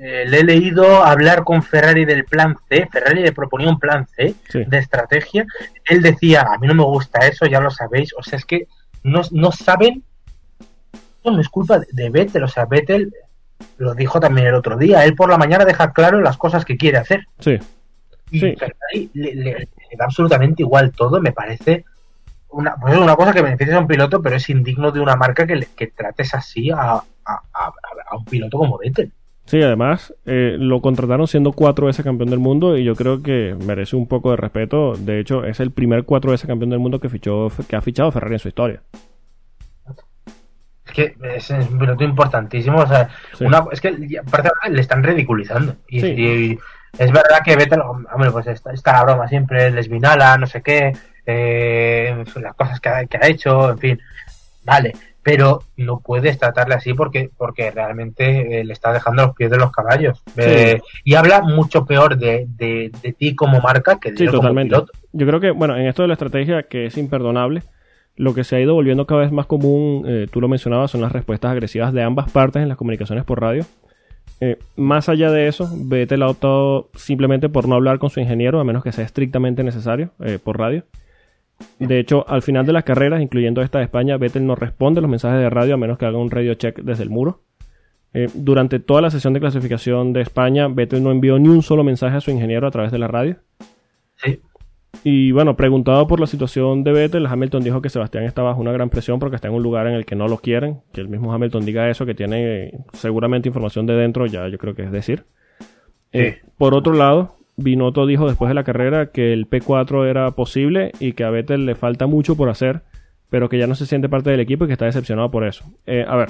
[0.00, 2.86] eh, le he leído hablar con Ferrari del plan C.
[2.92, 4.64] Ferrari le proponía un plan C Sí.
[4.66, 5.46] de estrategia.
[5.84, 8.12] Él decía, a mí no me gusta eso, ya lo sabéis.
[8.18, 8.66] O sea, es que
[9.02, 10.02] no, no saben
[11.30, 13.12] no es culpa de- Vettel, o sea, Vettel
[13.78, 16.76] lo dijo también el otro día, él por la mañana deja claro las cosas que
[16.76, 17.24] quiere hacer.
[17.38, 17.58] Sí,
[18.30, 18.54] Y Sí.
[18.58, 21.84] Ferrari le, le- le da absolutamente igual todo, me parece
[22.50, 25.14] una, pues es una cosa que beneficia a un piloto, pero es indigno de una
[25.16, 27.72] marca que, le- que trates así a, a- a-
[28.10, 29.12] a un piloto como Vettel.
[29.44, 33.54] Sí, además eh, lo contrataron siendo cuatro veces campeón del mundo y yo creo que
[33.64, 34.94] merece un poco de respeto.
[34.96, 38.10] De hecho, es el primer cuatro veces campeón del mundo que fichó que ha fichado
[38.10, 38.82] Ferrari en su historia.
[40.96, 43.44] Es que es, un piloto importantísimo, o sea, Sí.
[43.44, 45.76] una, es que le están ridiculizando.
[45.88, 46.06] Y, Sí.
[46.06, 46.58] y
[46.98, 50.62] es verdad que Vettel, hombre, pues está, está la broma siempre, les vinala, no sé
[50.62, 50.92] qué,
[51.26, 54.00] eh, las cosas que ha, que ha hecho, en fin,
[54.64, 54.92] vale,
[55.22, 59.56] pero no puedes tratarle así porque porque realmente eh, le está dejando los pies de
[59.56, 60.22] los caballos.
[60.36, 64.54] Eh, y habla mucho peor de, de, de ti como marca que de Sí, como
[64.54, 64.92] piloto.
[65.12, 67.62] Yo creo que, bueno, en esto de la estrategia que es imperdonable,
[68.16, 71.02] lo que se ha ido volviendo cada vez más común, eh, tú lo mencionabas, son
[71.02, 73.64] las respuestas agresivas de ambas partes en las comunicaciones por radio.
[74.40, 78.58] Eh, más allá de eso, Vettel ha optado simplemente por no hablar con su ingeniero,
[78.58, 80.84] a menos que sea estrictamente necesario, eh, por radio.
[81.78, 85.10] De hecho, al final de las carreras, incluyendo esta de España, Vettel no responde los
[85.10, 87.40] mensajes de radio a menos que haga un radio check desde el muro.
[88.32, 92.16] Durante toda la sesión de clasificación de España, Vettel no envió ni un solo mensaje
[92.16, 93.36] a su ingeniero a través de la radio.
[94.16, 94.40] Sí.
[95.04, 98.72] Y bueno, preguntado por la situación de Vettel, Hamilton dijo que Sebastián está bajo una
[98.72, 100.80] gran presión porque está en un lugar en el que no lo quieren.
[100.92, 104.58] Que el mismo Hamilton diga eso, que tiene eh, seguramente información de dentro, ya yo
[104.58, 105.24] creo que es decir.
[106.12, 110.92] Eh, por otro lado, Binotto dijo después de la carrera que el P4 era posible
[111.00, 112.82] y que a Vettel le falta mucho por hacer,
[113.30, 115.64] pero que ya no se siente parte del equipo y que está decepcionado por eso.
[115.86, 116.28] Eh, a ver,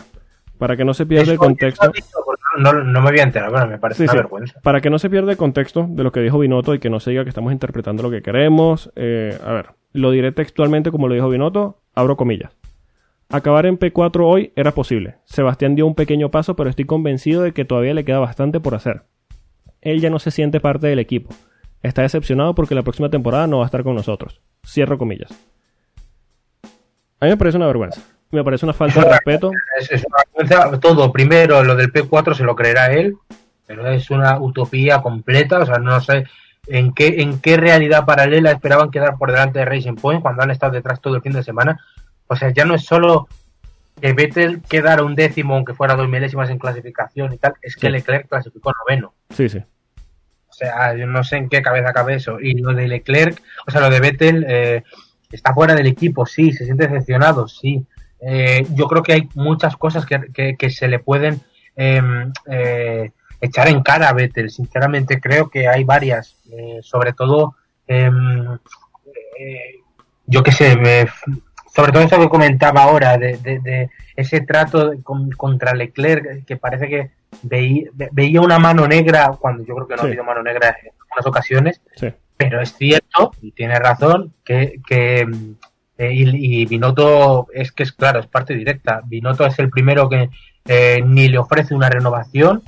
[0.59, 1.93] para que no se pierda el contexto.
[2.57, 4.17] No me había enterado, pero me parece Sí, una sí.
[4.19, 4.61] vergüenza.
[4.63, 7.01] Para que no se pierda el contexto de lo que dijo Binotto y que no
[7.01, 11.09] se diga que estamos interpretando lo que queremos, eh, a ver, lo diré textualmente como
[11.09, 12.57] lo dijo Binotto, abro comillas.
[13.29, 15.17] Acabar en P4 hoy era posible.
[15.25, 18.75] Sebastián dio un pequeño paso, pero estoy convencido de que todavía le queda bastante por
[18.75, 19.03] hacer.
[19.81, 21.35] Él ya no se siente parte del equipo.
[21.83, 24.41] Está decepcionado porque la próxima temporada no va a estar con nosotros.
[24.65, 25.31] Cierro comillas.
[27.21, 28.01] A mí me parece una vergüenza.
[28.31, 29.51] Me parece una falta de respeto.
[29.79, 30.81] Es, es una vergüenza.
[30.81, 33.17] Todo, primero, lo del P4 se lo creerá él,
[33.67, 35.61] pero es una utopía completa.
[35.61, 36.25] O sea, no sé
[36.67, 40.51] en qué, en qué realidad paralela esperaban quedar por delante de Racing Point cuando han
[40.51, 41.81] estado detrás todo el fin de semana.
[42.27, 43.29] O sea, ya no es solo
[44.01, 47.89] que Vettel quedara un décimo, aunque fuera dos milésimas en clasificación y tal, es que.
[47.89, 49.15] Leclerc clasificó noveno.
[49.31, 49.59] Sí, sí.
[50.49, 52.41] O sea, yo no sé en qué cabeza cabe eso.
[52.41, 54.83] Y lo de Leclerc, o sea, lo de Vettel, eh,
[55.31, 57.87] está fuera del equipo, sí, se siente decepcionado, sí.
[58.29, 61.41] Eh, yo creo que hay muchas cosas que, que- que se le pueden
[61.77, 63.11] em, eh,
[63.41, 64.51] echar en cara a Vettel.
[64.51, 66.37] Sinceramente, creo que hay varias.
[66.51, 67.55] Eh, sobre todo,
[67.87, 68.59] em,
[70.27, 71.07] yo qué sé, me-
[71.75, 76.57] sobre todo eso que comentaba ahora, de, de- de ese trato con- contra Leclerc, que
[76.57, 77.11] parece que
[77.43, 80.07] veía, ve- veía una mano negra, cuando yo creo que no Sí.
[80.07, 82.09] ha habido mano negra en algunas ocasiones, Sí.
[82.37, 85.27] pero es cierto, y tiene razón, que, que
[85.99, 89.01] eh, y, y Binotto es que es claro, es parte directa.
[89.05, 90.29] Binotto es el primero que
[90.69, 92.63] eh, ni le ofrece una renovación,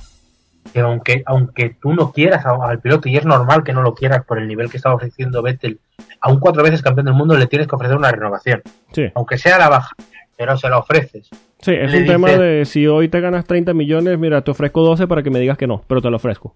[0.73, 3.93] que aunque, aunque tú no quieras a- al piloto, y es normal que no lo
[3.93, 5.79] quieras por el nivel que está ofreciendo Vettel,
[6.21, 8.61] a un cuatro veces campeón del mundo le tienes que ofrecer una renovación,
[8.93, 9.05] Sí.
[9.15, 9.95] aunque sea a la baja,
[10.37, 11.29] pero se la ofreces.
[11.61, 14.81] Sí, es Le un tema de si hoy te ganas 30 millones, mira, te ofrezco
[14.81, 16.55] 12 para que me digas que no, pero te lo ofrezco.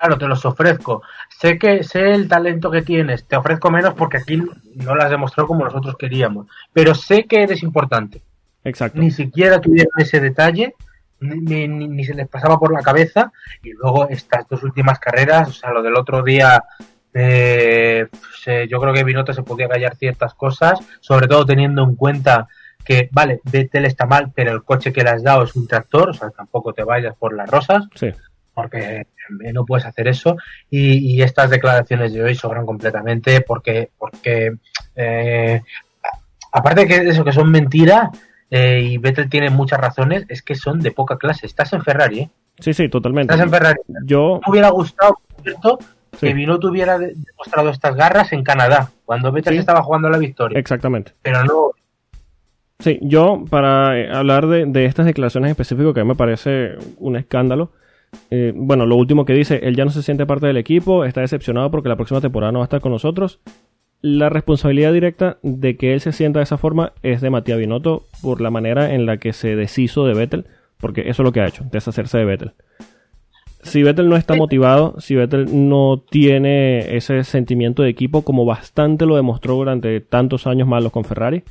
[0.00, 1.02] Claro, te los ofrezco.
[1.28, 3.26] Sé que sé el talento que tienes.
[3.26, 4.36] Te ofrezco menos porque aquí
[4.76, 6.46] no lo has demostrado como nosotros queríamos.
[6.72, 8.22] Pero sé que eres importante.
[8.64, 8.98] Exacto.
[8.98, 10.74] Ni siquiera tuvieron ese detalle,
[11.20, 13.30] ni, ni- ni se les pasaba por la cabeza.
[13.62, 16.64] Y luego estas dos últimas carreras, o sea, lo del otro día,
[17.12, 21.82] eh, pues, eh, yo creo que Binotto se podía callar ciertas cosas, sobre todo teniendo
[21.84, 22.48] en cuenta
[22.86, 26.08] que, vale, Vettel está mal, pero el coche que le has dado es un tractor,
[26.10, 28.10] o sea, tampoco te vayas por las rosas Sí.
[28.60, 29.00] Porque
[29.44, 30.36] eh, no puedes hacer eso
[30.70, 34.52] y, y estas declaraciones de hoy sobran completamente porque porque
[34.96, 35.62] eh,
[36.52, 38.08] aparte de que eso que son mentiras
[38.50, 42.20] eh, y Vettel tiene muchas razones es que son de poca clase estás en Ferrari
[42.20, 42.30] ¿eh?
[42.58, 43.32] Sí, sí, totalmente.
[43.32, 45.78] estás en Ferrari Yo, me hubiera gustado cierto
[46.18, 46.26] Sí.
[46.26, 49.58] que Binotto hubiera de- demostrado estas garras en Canadá cuando Vettel Sí.
[49.60, 51.12] estaba jugando la victoria exactamente.
[51.22, 51.70] pero no
[52.80, 57.14] Sí, yo, para hablar de, de estas declaraciones específicas, que a mí me parece un
[57.16, 57.72] escándalo,
[58.30, 61.20] eh, bueno, lo último que dice, él ya no se siente parte del equipo, está
[61.20, 63.40] decepcionado porque la próxima temporada no va a estar con nosotros.
[64.02, 68.06] La responsabilidad directa de que él se sienta de esa forma es de Matías Binotto
[68.22, 70.46] por la manera en la que se deshizo de Vettel,
[70.78, 72.52] porque eso es lo que ha hecho, deshacerse de Vettel.
[73.62, 79.04] Si Vettel no está motivado, si Vettel no tiene ese sentimiento de equipo como bastante
[79.04, 81.42] lo demostró durante tantos años malos con Ferrari,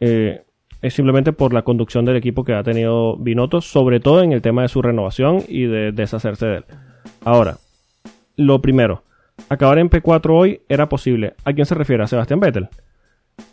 [0.00, 0.44] eh,
[0.82, 4.42] es simplemente por la conducción del equipo que ha tenido Binotto, sobre todo en el
[4.42, 6.64] tema de su renovación y de deshacerse de él.
[7.24, 7.58] Ahora,
[8.36, 9.04] lo primero,
[9.48, 11.34] acabar en P4 hoy era posible.
[11.44, 12.02] ¿A quién se refiere?
[12.02, 12.68] ¿A Sebastián Vettel?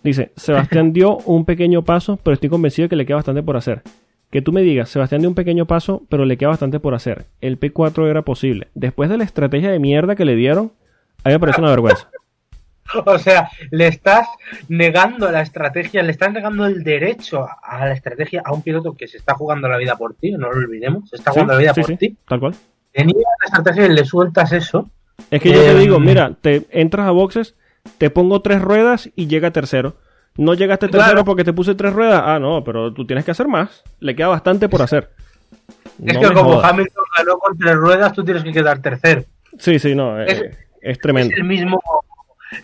[0.03, 3.57] Dice, Sebastián dio un pequeño paso, pero estoy convencido de que le queda bastante por
[3.57, 3.83] hacer.
[4.31, 7.25] Que tú me digas, Sebastián dio un pequeño paso, pero le queda bastante por hacer.
[7.41, 8.67] El P4 era posible.
[8.73, 10.71] Después de la estrategia de mierda que le dieron,
[11.23, 12.09] a mí me parece una vergüenza.
[13.05, 14.27] O sea, le estás
[14.67, 19.07] negando la estrategia, le estás negando el derecho a la estrategia a un piloto que
[19.07, 21.73] se está jugando la vida por ti, no lo olvidemos, se está jugando la vida
[21.73, 22.17] Sí, por sí, ti.
[22.27, 22.55] tal cual.
[22.91, 24.89] Te niegas la estrategia y le sueltas eso.
[25.29, 27.55] Es que yo te Eh, digo, mira, te entras a boxes,
[27.97, 29.95] te pongo tres ruedas y llega tercero.
[30.37, 31.25] No llegaste tercero Claro.
[31.25, 32.21] porque te puse tres ruedas.
[32.25, 33.83] Ah, no, pero tú tienes que hacer más.
[33.99, 35.09] Le queda bastante por hacer.
[36.05, 36.71] Es No que como jodas.
[36.71, 39.23] Hamilton ganó con tres ruedas, tú tienes que quedar tercero.
[39.57, 41.33] Sí, sí, no, eh, Es- es, tremendo.
[41.33, 41.81] Es el mismo,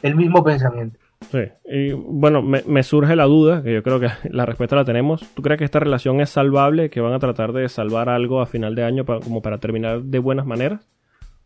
[0.01, 0.99] el mismo pensamiento.
[1.31, 1.39] Sí.
[1.65, 5.25] Y bueno, me, me surge la duda, que yo creo que la respuesta la tenemos.
[5.33, 8.45] ¿Tú crees que esta relación es salvable, que van a tratar de salvar algo a
[8.45, 10.81] final de año pa- como para terminar de buenas maneras?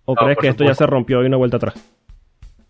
[0.05, 1.75] ¿O No, crees que esto ya se rompió y una vuelta atrás?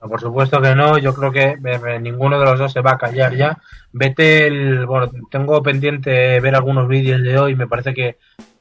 [0.01, 1.57] No, por supuesto que no, yo creo que eh,
[1.87, 3.57] eh, ninguno de los dos se va a callar ya.
[3.91, 8.17] Vete el, bueno, tengo pendiente ver algunos vídeos de hoy, me parece que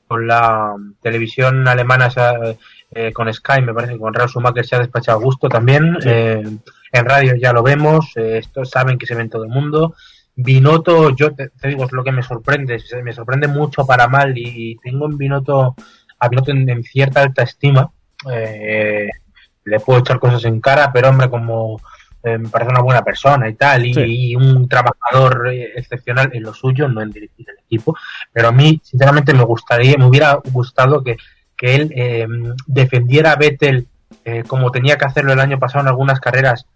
[0.07, 2.09] con la televisión alemana,
[2.93, 5.97] eh, con Sky, me parece que con Ralf Schumacher se ha despachado a gusto también.
[6.01, 6.09] Sí.
[6.11, 6.43] Eh,
[6.93, 9.95] en radio ya lo vemos, eh, estos saben que se ve en todo el mundo.
[10.35, 14.33] Binotto, yo te, te digo, es lo que me sorprende, me sorprende mucho para mal
[14.37, 15.75] y tengo en Binotto,
[16.19, 17.91] a Binotto en, en cierta alta estima.
[18.31, 19.09] Eh,
[19.65, 21.81] le puedo echar cosas en cara, pero hombre, como
[22.23, 24.01] eh, me parece una buena persona y tal, y, Sí.
[24.31, 27.97] y un trabajador eh, excepcional en lo suyo, no en dirigir el equipo,
[28.33, 31.17] pero a mí, sinceramente, me gustaría, me hubiera gustado que,
[31.57, 32.27] que él eh,
[32.67, 33.87] defendiera a Vettel
[34.25, 36.67] eh, como tenía que hacerlo el año pasado en algunas carreras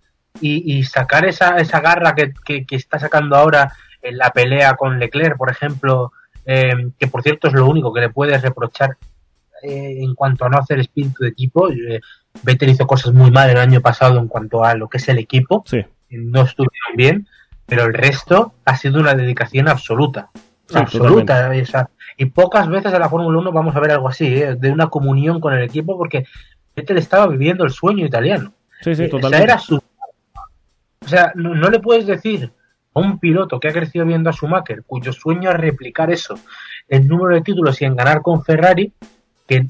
[0.41, 5.37] y, sacar esa, esa garra que, que, está sacando ahora en la pelea con Leclerc,
[5.37, 6.13] por ejemplo,
[6.45, 8.97] eh, que por cierto es lo único que le puedes reprochar
[9.63, 11.69] en cuanto a no hacer espíritu de equipo.
[12.43, 15.19] Vettel hizo cosas muy mal el año pasado en cuanto a lo que es el
[15.19, 15.65] equipo.
[16.11, 17.29] No estuvieron bien,
[17.67, 20.31] pero el resto ha sido una dedicación absoluta.
[20.75, 21.53] absoluta.
[22.17, 24.57] y pocas veces en la Fórmula 1 vamos a ver algo así, ¿eh?
[24.57, 26.27] de una comunión con el equipo, porque
[26.75, 28.53] Vettel estaba viviendo el sueño italiano.
[28.81, 29.53] Sí, sí, totalmente.
[29.53, 29.79] O sea,
[31.35, 32.51] no, le puedes decir
[32.95, 36.39] a un piloto que ha crecido viendo a Schumacher, cuyo sueño es replicar eso,
[36.89, 38.93] el número de títulos y en ganar con Ferrari,
[39.47, 39.67] que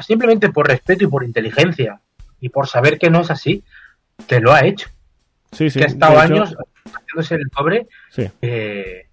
[0.00, 2.00] simplemente por respeto y por inteligencia
[2.40, 3.62] y por saber que no es así,
[4.26, 4.88] que lo ha hecho.
[5.52, 5.78] Sí, sí.
[5.78, 7.86] Que ha estado años haciéndose el pobre.
[8.42, 9.06] Eh,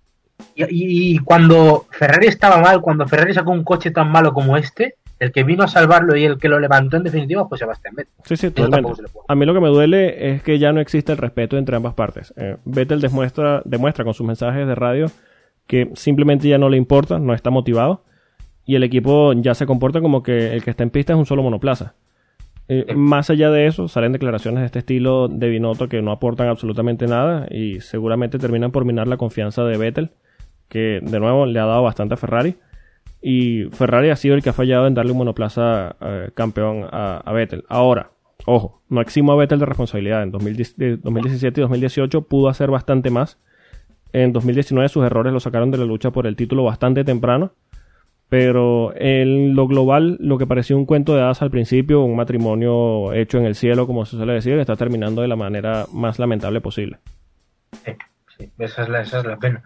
[0.55, 5.31] y, cuando Ferrari estaba mal, cuando Ferrari sacó un coche tan malo como este, el
[5.31, 8.13] que vino a salvarlo y el que lo levantó en definitiva fue Sebastián Vettel.
[8.25, 9.03] Sí, sí, totalmente.
[9.27, 11.93] A mí lo que me duele es que ya no existe el respeto entre ambas
[11.93, 12.33] partes.
[12.37, 15.07] Eh, Vettel demuestra, demuestra con sus mensajes de radio
[15.67, 18.03] que simplemente ya no le importa, no está motivado
[18.65, 21.25] y el equipo ya se comporta como que el que está en pista es un
[21.25, 21.95] solo monoplaza.
[22.69, 26.47] Eh, más allá de eso, salen declaraciones de este estilo de Binotto que no aportan
[26.47, 30.11] absolutamente nada y seguramente terminan por minar la confianza de Vettel,
[30.69, 32.55] que de nuevo le ha dado bastante a Ferrari.
[33.23, 37.31] Y Ferrari ha sido el que ha fallado en darle un monoplaza eh, campeón a,
[37.33, 37.63] Vettel.
[37.69, 38.11] Ahora,
[38.45, 40.23] ojo, no eximo a Vettel de responsabilidad.
[40.23, 43.39] En 2017 y 2018 pudo hacer bastante más.
[44.11, 47.53] En 2019 sus errores lo sacaron de la lucha por el título bastante temprano
[48.33, 53.13] pero en lo global, lo que parecía un cuento de hadas al principio, un matrimonio
[53.13, 56.59] hecho en el cielo, como se suele decir, está terminando de la manera más lamentable
[56.59, 56.97] posible.
[57.85, 57.91] Sí,
[58.35, 59.61] sí esa, es la, esa es la pena.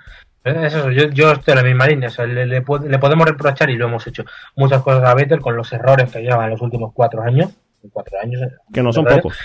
[0.47, 2.09] Eso, yo, yo estoy en la misma línea.
[2.25, 4.23] le, podemos reprochar, y lo hemos hecho,
[4.55, 7.51] muchas cosas a Vettel con los errores que lleva en los últimos cuatro años.
[7.91, 8.41] Cuatro años
[8.73, 9.37] que no son pocos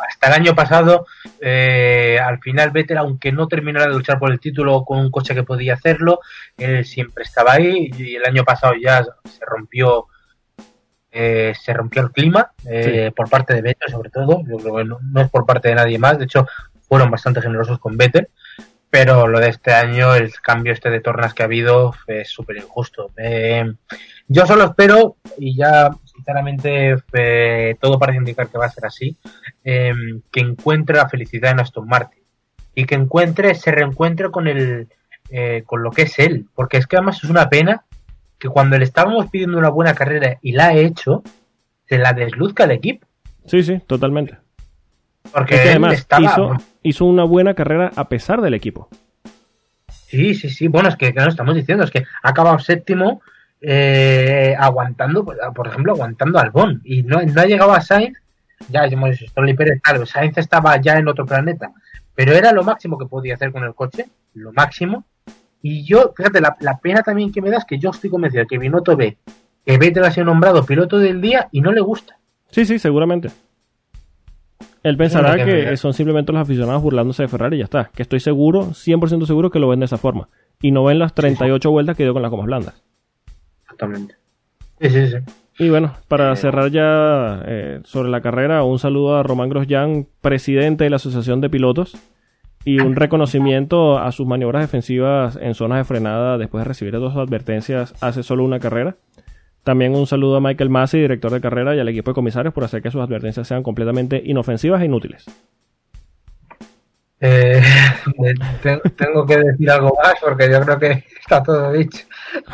[0.00, 1.06] hasta el año pasado,
[1.40, 5.34] eh, al final Vettel, aunque no terminara de luchar por el título con un coche
[5.34, 6.20] que podía hacerlo,
[6.56, 10.06] él siempre estaba ahí y el año pasado ya se rompió
[11.14, 14.84] eh, se rompió el clima eh, por parte de Vettel sobre todo, yo creo que
[14.84, 16.46] no, es por parte de nadie más, de hecho
[16.88, 18.28] fueron bastante generosos con Vettel,
[18.92, 22.58] pero lo de este año, el cambio este de tornas que ha habido es súper
[22.58, 23.10] injusto.
[24.28, 26.96] yo solo espero, y ya sinceramente
[27.80, 29.16] todo parece indicar que va a ser así,
[29.64, 32.20] Em, que encuentre la felicidad en Aston Martin
[32.74, 34.88] y que encuentre, se reencuentre con el,
[35.30, 37.84] eh, con lo que es él, porque es que además es una pena
[38.38, 41.22] que cuando le estábamos pidiendo una buena carrera y la ha hecho,
[41.88, 43.06] se la desluzca el equipo.
[43.46, 44.36] Sí, sí, totalmente.
[45.32, 46.56] Porque además hizo,
[47.00, 48.88] una buena carrera a pesar del equipo.
[49.88, 50.68] Sí, sí, sí.
[50.68, 53.22] Bueno, es que, no estamos diciendo, es que ha acabado séptimo
[53.60, 56.80] eh, aguantando, por ejemplo, aguantando al Bon.
[56.84, 58.22] Y no, no ha llegado a Sainz
[58.68, 61.72] ya hemos dicho, Stroll Pérez, claro, Sainz estaba ya en otro planeta,
[62.14, 65.04] pero era lo máximo que podía hacer con el coche, lo máximo.
[65.62, 68.48] Y yo, fíjate, la, pena también que me da es que yo estoy convencido de
[68.48, 69.16] que Binotto ve
[69.64, 72.18] que Vettel ha sido nombrado piloto del día y no le gusta.
[72.50, 73.30] Sí, sí, seguramente.
[74.82, 77.90] Él pensará que, son simplemente los aficionados burlándose de Ferrari y ya está.
[77.94, 80.28] Que estoy seguro, 100% seguro que lo ven de esa forma.
[80.60, 82.82] Y no ven las 38 vueltas que dio con las gomas blandas.
[83.62, 84.16] Exactamente.
[84.80, 85.16] Sí, sí, sí.
[85.58, 90.84] Y bueno, para cerrar ya eh, sobre la carrera, un saludo a Román Grosjean, presidente
[90.84, 91.96] de la Asociación de Pilotos,
[92.64, 97.16] y un reconocimiento a sus maniobras defensivas en zonas de frenada después de recibir dos
[97.16, 98.96] advertencias hace solo una carrera.
[99.62, 102.64] También un saludo a Michael Massey, director de carrera, y al equipo de comisarios por
[102.64, 105.24] hacer que sus advertencias sean completamente inofensivas e inútiles.
[107.20, 107.62] Eh,
[108.96, 112.04] tengo que decir algo más porque yo creo que está todo dicho.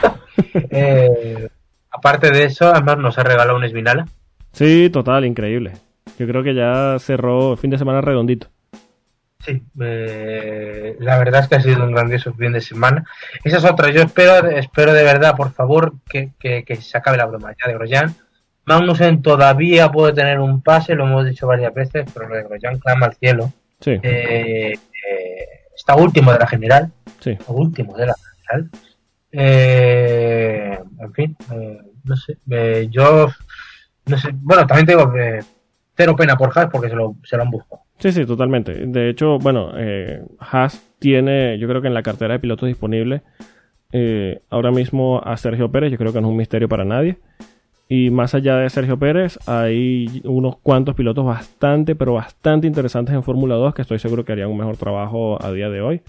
[0.70, 1.48] eh,
[1.90, 4.06] Aparte de eso, además nos ha regalado un Esvinala.
[4.52, 5.72] Sí, total, increíble.
[6.18, 8.48] Yo creo que ya cerró el fin de semana redondito.
[9.48, 13.06] Sí, eh, la verdad es que ha sido un grandioso fin de semana.
[13.42, 13.90] Esa es otra.
[13.90, 16.32] Yo espero, espero de verdad, por favor, que,
[16.82, 18.14] se acabe la broma ya de Grosjean.
[18.66, 22.78] Magnussen todavía puede tener un pase, lo hemos dicho varias veces, pero lo de Grosjean
[22.78, 23.50] clama al cielo.
[23.80, 23.92] Sí.
[24.02, 26.92] Eh, eh, está último de la general.
[27.20, 27.38] Sí.
[27.46, 28.70] Último de la general.
[29.32, 31.36] Eh, en fin,
[32.04, 32.36] no sé,
[32.90, 33.30] yo,
[34.04, 35.10] no sé, bueno, también tengo
[35.96, 37.87] cero pena por Haas porque se lo, se lo han buscado.
[37.98, 38.86] Sí, sí, totalmente.
[38.86, 39.72] De hecho, bueno,
[40.38, 43.22] Haas tiene, yo creo que en la cartera de pilotos disponible
[44.50, 47.18] ahora mismo a Sergio Pérez, yo creo que no es un misterio para nadie.
[47.90, 53.22] Y más allá de Sergio Pérez, hay unos cuantos pilotos bastante, pero bastante interesantes en
[53.22, 56.02] Fórmula 2 que estoy seguro que harían un mejor trabajo a día de hoy.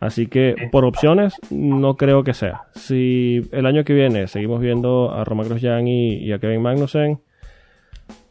[0.00, 2.64] Así que por opciones no creo que sea.
[2.74, 7.20] Si el año que viene seguimos viendo a Roman Grosjean y, y a Kevin Magnussen,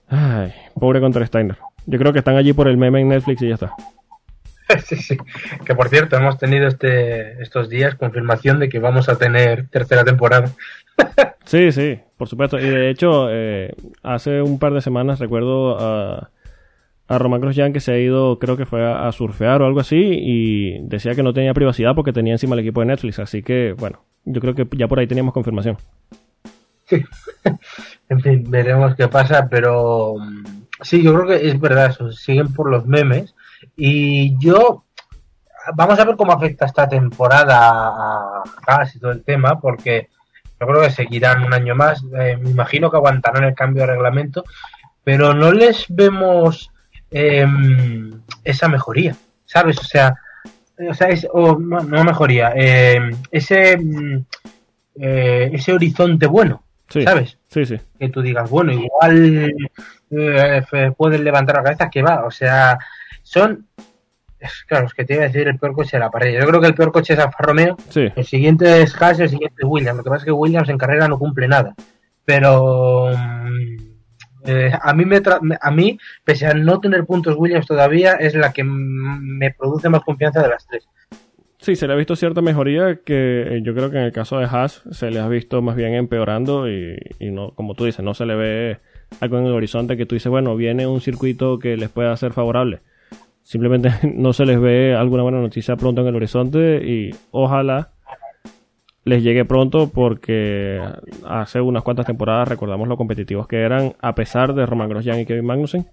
[0.07, 1.57] ay, pobre contra Steiner.
[1.85, 3.73] Yo creo que están allí por el meme en Netflix y ya está.
[4.85, 5.17] Sí, sí.
[5.65, 10.03] Que por cierto, hemos tenido este, estos días confirmación de que vamos a tener tercera
[10.03, 10.49] temporada.
[11.45, 12.57] Sí, sí, por supuesto.
[12.57, 16.29] Y de hecho, eh, hace un par de semanas recuerdo a,
[17.09, 19.81] a Román Grosjean que se ha ido, creo que fue a, a surfear o algo
[19.81, 23.19] así, y decía que no tenía privacidad porque tenía encima el equipo de Netflix.
[23.19, 25.77] Así que, bueno, yo creo que ya por ahí teníamos confirmación.
[28.09, 32.53] En fin, veremos qué pasa, pero mm, sí, yo creo que es verdad eso, siguen
[32.53, 33.35] por los memes.
[33.75, 34.83] Y yo,
[35.75, 40.09] vamos a ver cómo afecta esta temporada a Haas y todo el tema, porque
[40.59, 42.03] yo creo que seguirán un año más.
[42.17, 44.43] Eh, me imagino que aguantarán el cambio de reglamento,
[45.03, 46.71] pero no les vemos
[47.11, 47.45] eh,
[48.43, 49.15] esa mejoría,
[49.45, 49.77] ¿sabes?
[49.79, 50.15] O sea,
[50.89, 52.99] o sea es, o no, no mejoría, eh,
[53.31, 54.25] ese, mm,
[54.95, 57.37] eh, ese horizonte bueno, Sí, ¿sabes?
[57.47, 57.77] sí, sí.
[57.99, 59.55] que tú digas, bueno, igual
[60.17, 62.77] eh, f- pueden levantar la cabeza, que va, o sea,
[63.21, 63.67] son,
[64.67, 66.39] claro, es que te iba a decir el peor coche de la parrilla.
[66.41, 69.23] Yo creo que el peor coche es Alfa Romeo, Sí, el siguiente es Haas y
[69.23, 69.97] el siguiente es Williams.
[69.97, 71.73] Lo que pasa es que Williams en carrera no cumple nada,
[72.25, 73.75] pero mm,
[74.45, 78.35] eh, a mí me tra- a mí pese a no tener puntos Williams todavía es
[78.35, 80.87] la que me produce más confianza de las tres.
[81.59, 84.37] Sí, se le ha visto cierta mejoría que eh, yo creo que en el caso
[84.37, 88.03] de Haas se le ha visto más bien empeorando y, y no, como tú dices,
[88.03, 88.79] no se le ve
[89.19, 92.33] algo en el horizonte que tú dices, bueno, viene un circuito que les pueda ser
[92.33, 92.79] favorable.
[93.43, 97.91] Simplemente no se les ve alguna buena noticia pronto en el horizonte y ojalá
[99.05, 100.79] les llegue pronto porque
[101.27, 105.25] hace unas cuantas temporadas recordamos lo competitivos que eran a pesar de Roman Grosjean y
[105.25, 105.87] Kevin Magnussen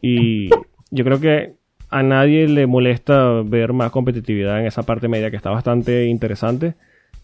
[0.00, 0.50] y
[0.90, 1.58] yo creo que
[1.90, 6.74] a nadie le molesta ver más competitividad en esa parte media que está bastante interesante.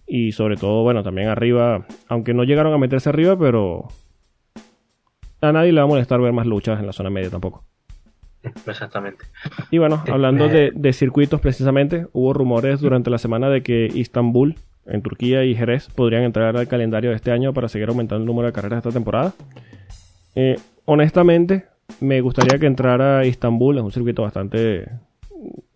[0.07, 3.89] Y sobre todo, bueno, también arriba, aunque no llegaron a meterse arriba, pero
[5.49, 7.65] a nadie le va a molestar ver más luchas en la zona media tampoco.
[8.67, 9.25] Exactamente.
[9.71, 14.57] Y bueno, hablando de, de circuitos precisamente, hubo rumores durante la semana de que Istambul,
[14.87, 18.27] en Turquía y Jerez podrían entrar al calendario de este año para seguir aumentando el
[18.27, 19.33] número de carreras de esta temporada.
[20.35, 21.67] Eh, honestamente,
[22.01, 24.89] me gustaría que entrara Istambul, es un circuito bastante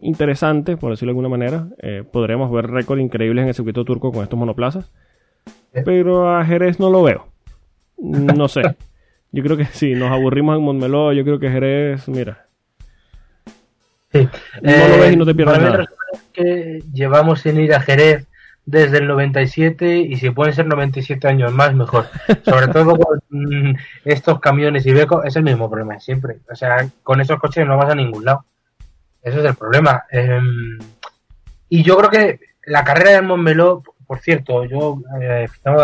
[0.01, 1.69] interesante, por decirlo de alguna manera.
[1.79, 4.91] Eh, podríamos ver récords increíbles en el circuito turco con estos monoplazas.
[5.73, 5.83] Eh.
[5.85, 7.29] Pero a Jerez no lo veo.
[7.99, 8.63] No sé.
[9.33, 12.49] Yo creo que si nos aburrimos en Montmeló, yo creo que Jerez, mira,
[14.13, 14.29] Sí.
[14.63, 15.83] No lo ves y no te pierdes nada.
[15.83, 18.27] es que llevamos sin ir a Jerez
[18.65, 22.07] desde el 97 y si pueden ser 97 años más, mejor.
[22.45, 26.39] Sobre todo con mm, estos camiones y becos, es el mismo problema siempre.
[26.51, 28.45] O sea, con esos coches no vas a ningún lado.
[29.23, 30.05] Ese es el problema.
[30.11, 30.79] Em,
[31.69, 35.81] y yo creo que la carrera de Montmeló, por cierto, yo eh, tengo,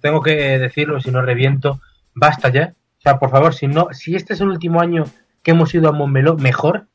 [0.00, 1.80] tengo que decirlo, si no reviento,
[2.16, 2.74] basta ya.
[2.98, 5.04] O sea, por favor, si no, si este es el último año
[5.44, 6.86] que hemos ido a Montmeló, mejor,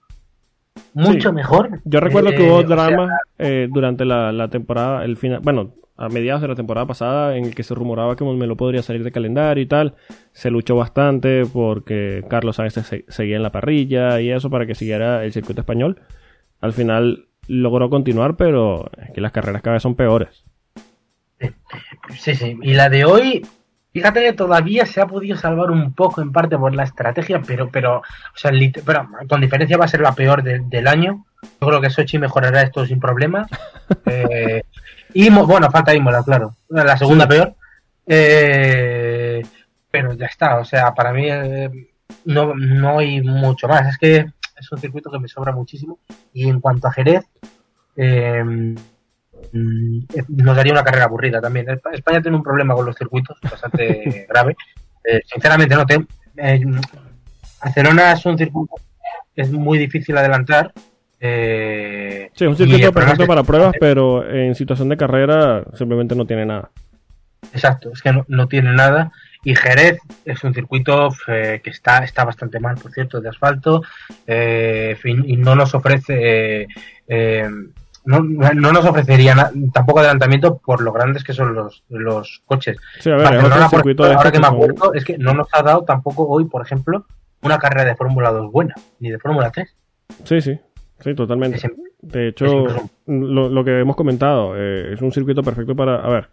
[0.93, 1.35] mucho Sí.
[1.35, 1.79] mejor.
[1.85, 5.39] Yo recuerdo Eh, que hubo o sea, drama eh, durante la, la temporada, el final,
[5.41, 8.81] bueno, a mediados de la temporada pasada, en el que se rumoraba que Montmeló podría
[8.81, 9.93] salir de calendario y tal.
[10.33, 14.73] Se luchó bastante porque Carlos Sainz se- seguía en la parrilla y eso para que
[14.75, 16.01] siguiera el circuito español.
[16.59, 20.43] Al final logró continuar, pero es que las carreras cada vez son peores.
[22.17, 22.57] Sí, sí.
[22.61, 23.45] Y la de hoy,
[23.93, 27.69] fíjate que todavía se ha podido salvar un poco en parte por la estrategia, pero,
[27.69, 28.03] pero, o
[28.35, 28.51] sea,
[28.85, 31.25] pero con diferencia va a ser la peor de- del año.
[31.59, 33.47] Yo creo que Sochi mejorará esto sin problemas.
[34.05, 34.63] Eh,
[35.13, 36.55] y bueno, falta Imola, claro.
[36.69, 37.29] La segunda Sí.
[37.29, 37.55] peor.
[38.07, 39.41] Eh,
[39.89, 41.69] pero ya está, o sea, para mí eh,
[42.25, 43.87] no, no hay mucho más.
[43.87, 44.17] Es que
[44.57, 45.99] es un circuito que me sobra muchísimo.
[46.33, 47.25] Y en cuanto a Jerez,
[47.97, 48.75] eh,
[49.53, 51.65] nos daría una carrera aburrida también.
[51.67, 54.55] Esp- España tiene un problema con los circuitos bastante grave.
[55.03, 55.85] Eh, sinceramente, no.
[55.85, 56.05] Te,
[56.37, 56.61] eh,
[57.63, 58.75] Barcelona es un circuito
[59.35, 60.71] que es muy difícil adelantar.
[61.19, 66.25] Eh, Sí, es un circuito perfecto para pruebas, pero en situación de carrera simplemente no
[66.25, 66.69] tiene nada.
[67.53, 69.11] Exacto, es que no, no tiene nada.
[69.43, 73.81] Y Jerez es un circuito eh, que está, está bastante mal, por cierto, de asfalto.
[74.27, 76.61] eh, y no nos ofrece.
[76.63, 76.67] eh,
[77.07, 77.49] eh,
[78.05, 82.77] no, no nos ofrecería na- tampoco adelantamiento por lo grandes que son los, los coches.
[82.99, 85.47] Sí, a ver, Barcelona, por ejemplo, ahora estos que me acuerdo, es que no nos
[85.53, 87.05] ha dado tampoco hoy, por ejemplo,
[87.41, 89.75] una carrera de Fórmula 2 buena, ni de Fórmula 3.
[90.23, 90.59] Sí, sí,
[90.99, 91.57] sí, totalmente.
[91.57, 91.71] Es-
[92.01, 92.45] De hecho,
[93.05, 95.97] lo, lo que hemos comentado, eh, es un circuito perfecto para...
[96.03, 96.29] A ver,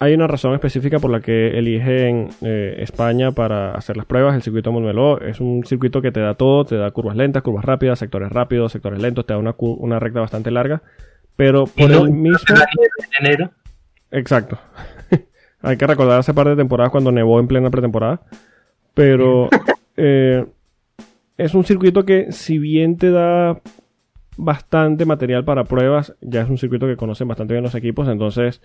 [0.00, 4.36] hay una razón específica por la que eligen eh, España para hacer las pruebas.
[4.36, 7.64] El circuito Montmeló es un circuito que te da todo, te da curvas lentas, curvas
[7.64, 10.82] rápidas, sectores rápidos, sectores lentos, te da una, recta bastante larga.
[11.34, 12.38] Pero por no, el mismo...
[13.18, 13.50] En enero.
[14.12, 14.58] Exacto.
[15.62, 18.20] Hay que recordar hace par de temporadas cuando nevó en plena pretemporada.
[18.94, 19.48] Pero
[19.96, 20.46] eh,
[21.36, 23.60] es un circuito que si bien te da
[24.38, 28.62] bastante material para pruebas, ya es un circuito que conocen bastante bien los equipos, entonces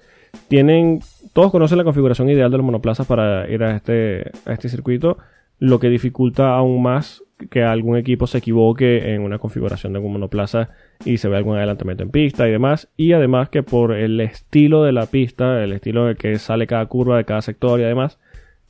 [0.47, 1.01] tienen,
[1.33, 5.17] todos conocen la configuración ideal de los monoplazas para ir a este, a este circuito,
[5.59, 10.13] lo que dificulta aún más que algún equipo se equivoque en una configuración de algún
[10.13, 10.69] monoplaza
[11.03, 12.87] y se vea algún adelantamiento en pista y demás.
[12.95, 16.85] Y además que por el estilo de la pista, el estilo de que sale cada
[16.85, 18.19] curva de cada sector y además,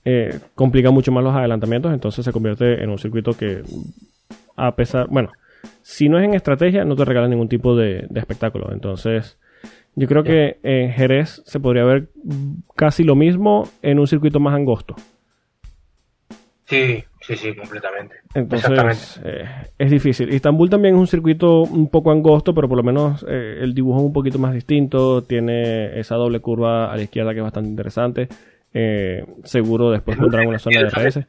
[0.05, 1.93] eh, complica mucho más los adelantamientos.
[1.93, 3.63] Entonces se convierte en un circuito que,
[4.55, 5.31] a pesar, bueno,
[5.81, 8.71] si no es en estrategia, no te regala ningún tipo de, de espectáculo.
[8.71, 9.37] Entonces,
[9.95, 12.09] yo creo que en Jerez se podría ver
[12.75, 14.95] casi lo mismo en un circuito más angosto.
[16.65, 18.15] Sí, sí, sí, completamente.
[18.33, 19.45] Entonces, eh,
[19.77, 20.33] es difícil.
[20.33, 23.99] Istambul también es un circuito un poco angosto, pero por lo menos eh, el dibujo
[23.99, 25.23] es un poquito más distinto.
[25.23, 28.27] Tiene esa doble curva a la izquierda que es bastante interesante.
[28.73, 31.27] Eh, seguro después pondrán una zona de RS.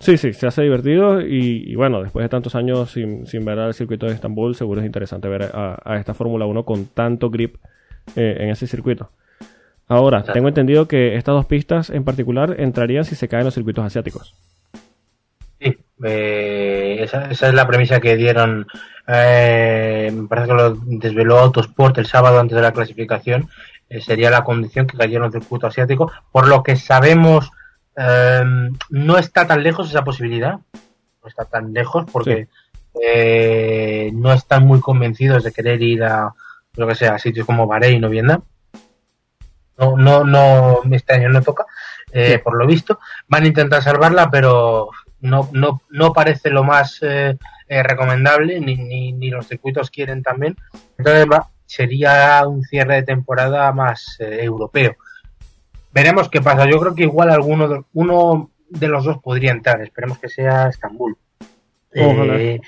[0.00, 3.58] Sí, sí, se hace divertido y, y, bueno, después de tantos años sin, sin ver
[3.58, 7.28] al circuito de Estambul, seguro es interesante ver a, a esta Fórmula 1 con tanto
[7.28, 7.56] grip
[8.16, 9.10] eh, en ese circuito.
[9.86, 13.84] Ahora, tengo entendido que estas dos pistas en particular entrarían si se caen los circuitos
[13.84, 14.36] asiáticos.
[15.60, 18.66] Sí, eh, esa, esa, es la premisa que dieron,
[19.06, 23.50] eh, me parece que lo desveló Autosport el sábado antes de la clasificación,
[23.90, 27.50] eh, sería la condición que cayera un circuito asiático, por lo que sabemos
[28.02, 28.44] eh,
[28.88, 33.00] no está tan lejos esa posibilidad, no está tan lejos porque sí.
[33.04, 36.32] eh, no están muy convencidos de querer ir a
[36.76, 38.42] lo que sea, a sitios como Bahrein o Vietnam.
[39.76, 41.66] No, no, no, este año no toca,
[42.12, 42.38] eh, sí.
[42.38, 42.98] por lo visto.
[43.28, 44.90] Van a intentar salvarla, pero
[45.20, 47.36] no, no, no parece lo más eh,
[47.68, 50.56] recomendable, ni, ni, ni, los circuitos quieren también.
[50.96, 54.96] Entonces va, sería un cierre de temporada más eh, europeo
[55.92, 56.68] veremos qué pasa.
[56.68, 59.80] Yo creo que igual alguno de, uno de los dos podría entrar.
[59.82, 61.16] Esperemos que sea Estambul.
[61.96, 62.40] Ojalá.
[62.40, 62.60] Eh,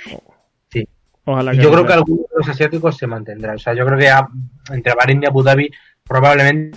[0.70, 0.88] sí.
[1.24, 3.54] Ojalá yo creo que alguno de los asiáticos se mantendrá.
[3.54, 4.28] O sea, yo creo que a,
[4.72, 5.70] entre Bahrein y Abu Dhabi
[6.04, 6.76] probablemente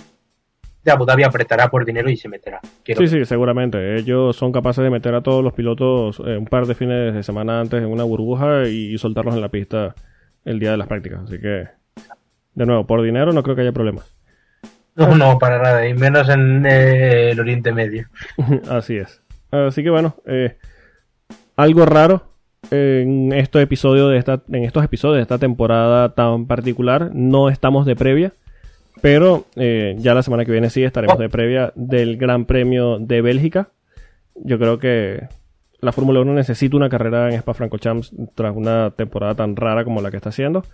[0.88, 2.60] Abu Dhabi apretará por dinero y se meterá.
[2.84, 3.96] Quiero sí, sí, seguramente.
[3.96, 7.22] Ellos son capaces de meter a todos los pilotos eh, un par de fines de
[7.24, 9.94] semana antes en una burbuja y, y soltarlos en la pista
[10.44, 11.24] el día de las prácticas.
[11.24, 11.64] Así que,
[12.54, 14.15] de nuevo, por dinero no creo que haya problemas.
[14.96, 18.08] No, no, para nada, y menos en eh, el Oriente Medio.
[18.70, 19.22] Así es.
[19.50, 20.56] Así que bueno, eh,
[21.56, 22.32] algo raro
[22.70, 27.10] en estos episodios de esta, en estos episodios de esta temporada tan particular.
[27.14, 28.32] No estamos de previa,
[29.02, 33.20] pero eh, ya la semana que viene sí estaremos de previa del Gran Premio de
[33.20, 33.68] Bélgica.
[34.34, 35.28] Yo creo que
[35.80, 40.00] la Fórmula 1 necesita una carrera en Spa Francorchamps tras una temporada tan rara como
[40.00, 40.64] la que está haciendo.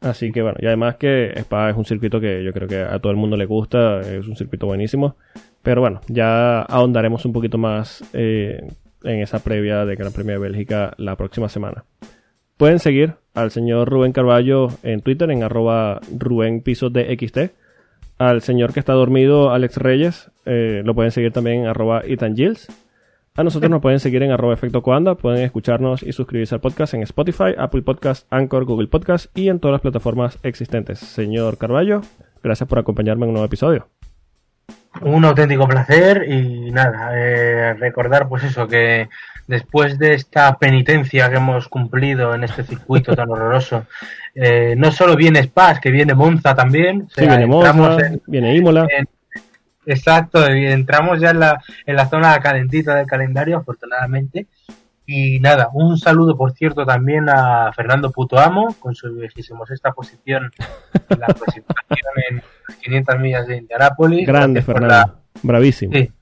[0.00, 2.98] Así que bueno, y además que Spa es un circuito que yo creo que a
[3.00, 5.16] todo el mundo le gusta, es un circuito buenísimo.
[5.62, 8.62] Pero bueno, ya ahondaremos un poquito más eh,
[9.02, 11.84] en esa previa de Gran Premio de Bélgica la próxima semana.
[12.56, 17.54] Pueden seguir al señor Rubén Carballo en Twitter en arroba Rubén Piso de XT.
[18.18, 22.34] Al señor que está dormido, Alex Reyes, eh, lo pueden seguir también en arroba Ethan.
[23.38, 26.94] A nosotros nos pueden seguir en arroba efecto coanda, pueden escucharnos y suscribirse al podcast
[26.94, 30.98] en Spotify, Apple Podcast, Anchor, Google Podcast y en todas las plataformas existentes.
[30.98, 32.00] Señor Carballo,
[32.42, 33.86] gracias por acompañarme en un nuevo episodio.
[35.02, 39.08] Un auténtico placer y nada, eh, recordar pues eso, que
[39.46, 43.86] después de esta penitencia que hemos cumplido en este circuito tan horroroso,
[44.34, 47.02] eh, no solo viene Spas, que viene Monza también.
[47.02, 48.88] O sea, sí, viene Monza, en, viene Imola.
[48.90, 49.08] En,
[49.88, 54.46] Exacto, entramos ya en la, en la zona calentita del calendario, afortunadamente.
[55.06, 60.52] Y nada, un saludo, por cierto, también a Fernando Putoamo, con su esta posición
[61.08, 62.36] en la clasificación en
[62.68, 64.26] las 500 millas de Indianápolis.
[64.26, 64.88] Grande, Fernando.
[64.88, 65.14] La...
[65.42, 65.94] Bravísimo.
[65.94, 66.12] Sí.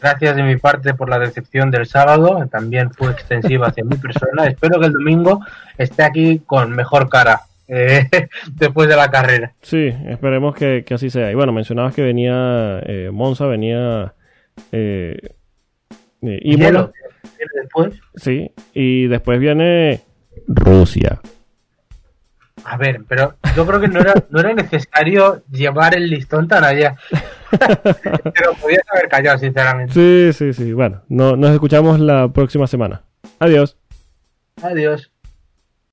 [0.00, 4.46] Gracias de mi parte por la decepción del sábado, también fue extensiva hacia mi persona.
[4.46, 5.40] Espero que el domingo
[5.76, 7.40] esté aquí con mejor cara
[7.70, 8.08] eh,
[8.52, 9.54] después de la carrera.
[9.62, 11.30] Sí, esperemos que, que, así sea.
[11.30, 14.14] Y bueno, mencionabas que venía eh, Monza, venía
[14.72, 15.16] eh,
[16.20, 16.90] Imola.
[17.54, 17.94] después?
[18.16, 20.00] Sí, y después viene
[20.48, 21.20] Rusia.
[22.64, 26.62] A ver, pero yo creo que no era, no era necesario llevar el listón tan
[26.64, 26.96] allá.
[27.50, 29.94] pero podías haber callado, sinceramente.
[29.94, 30.72] Sí, sí, sí.
[30.72, 33.02] Bueno, no, nos escuchamos la próxima semana.
[33.38, 33.78] Adiós.
[34.62, 35.10] Adiós.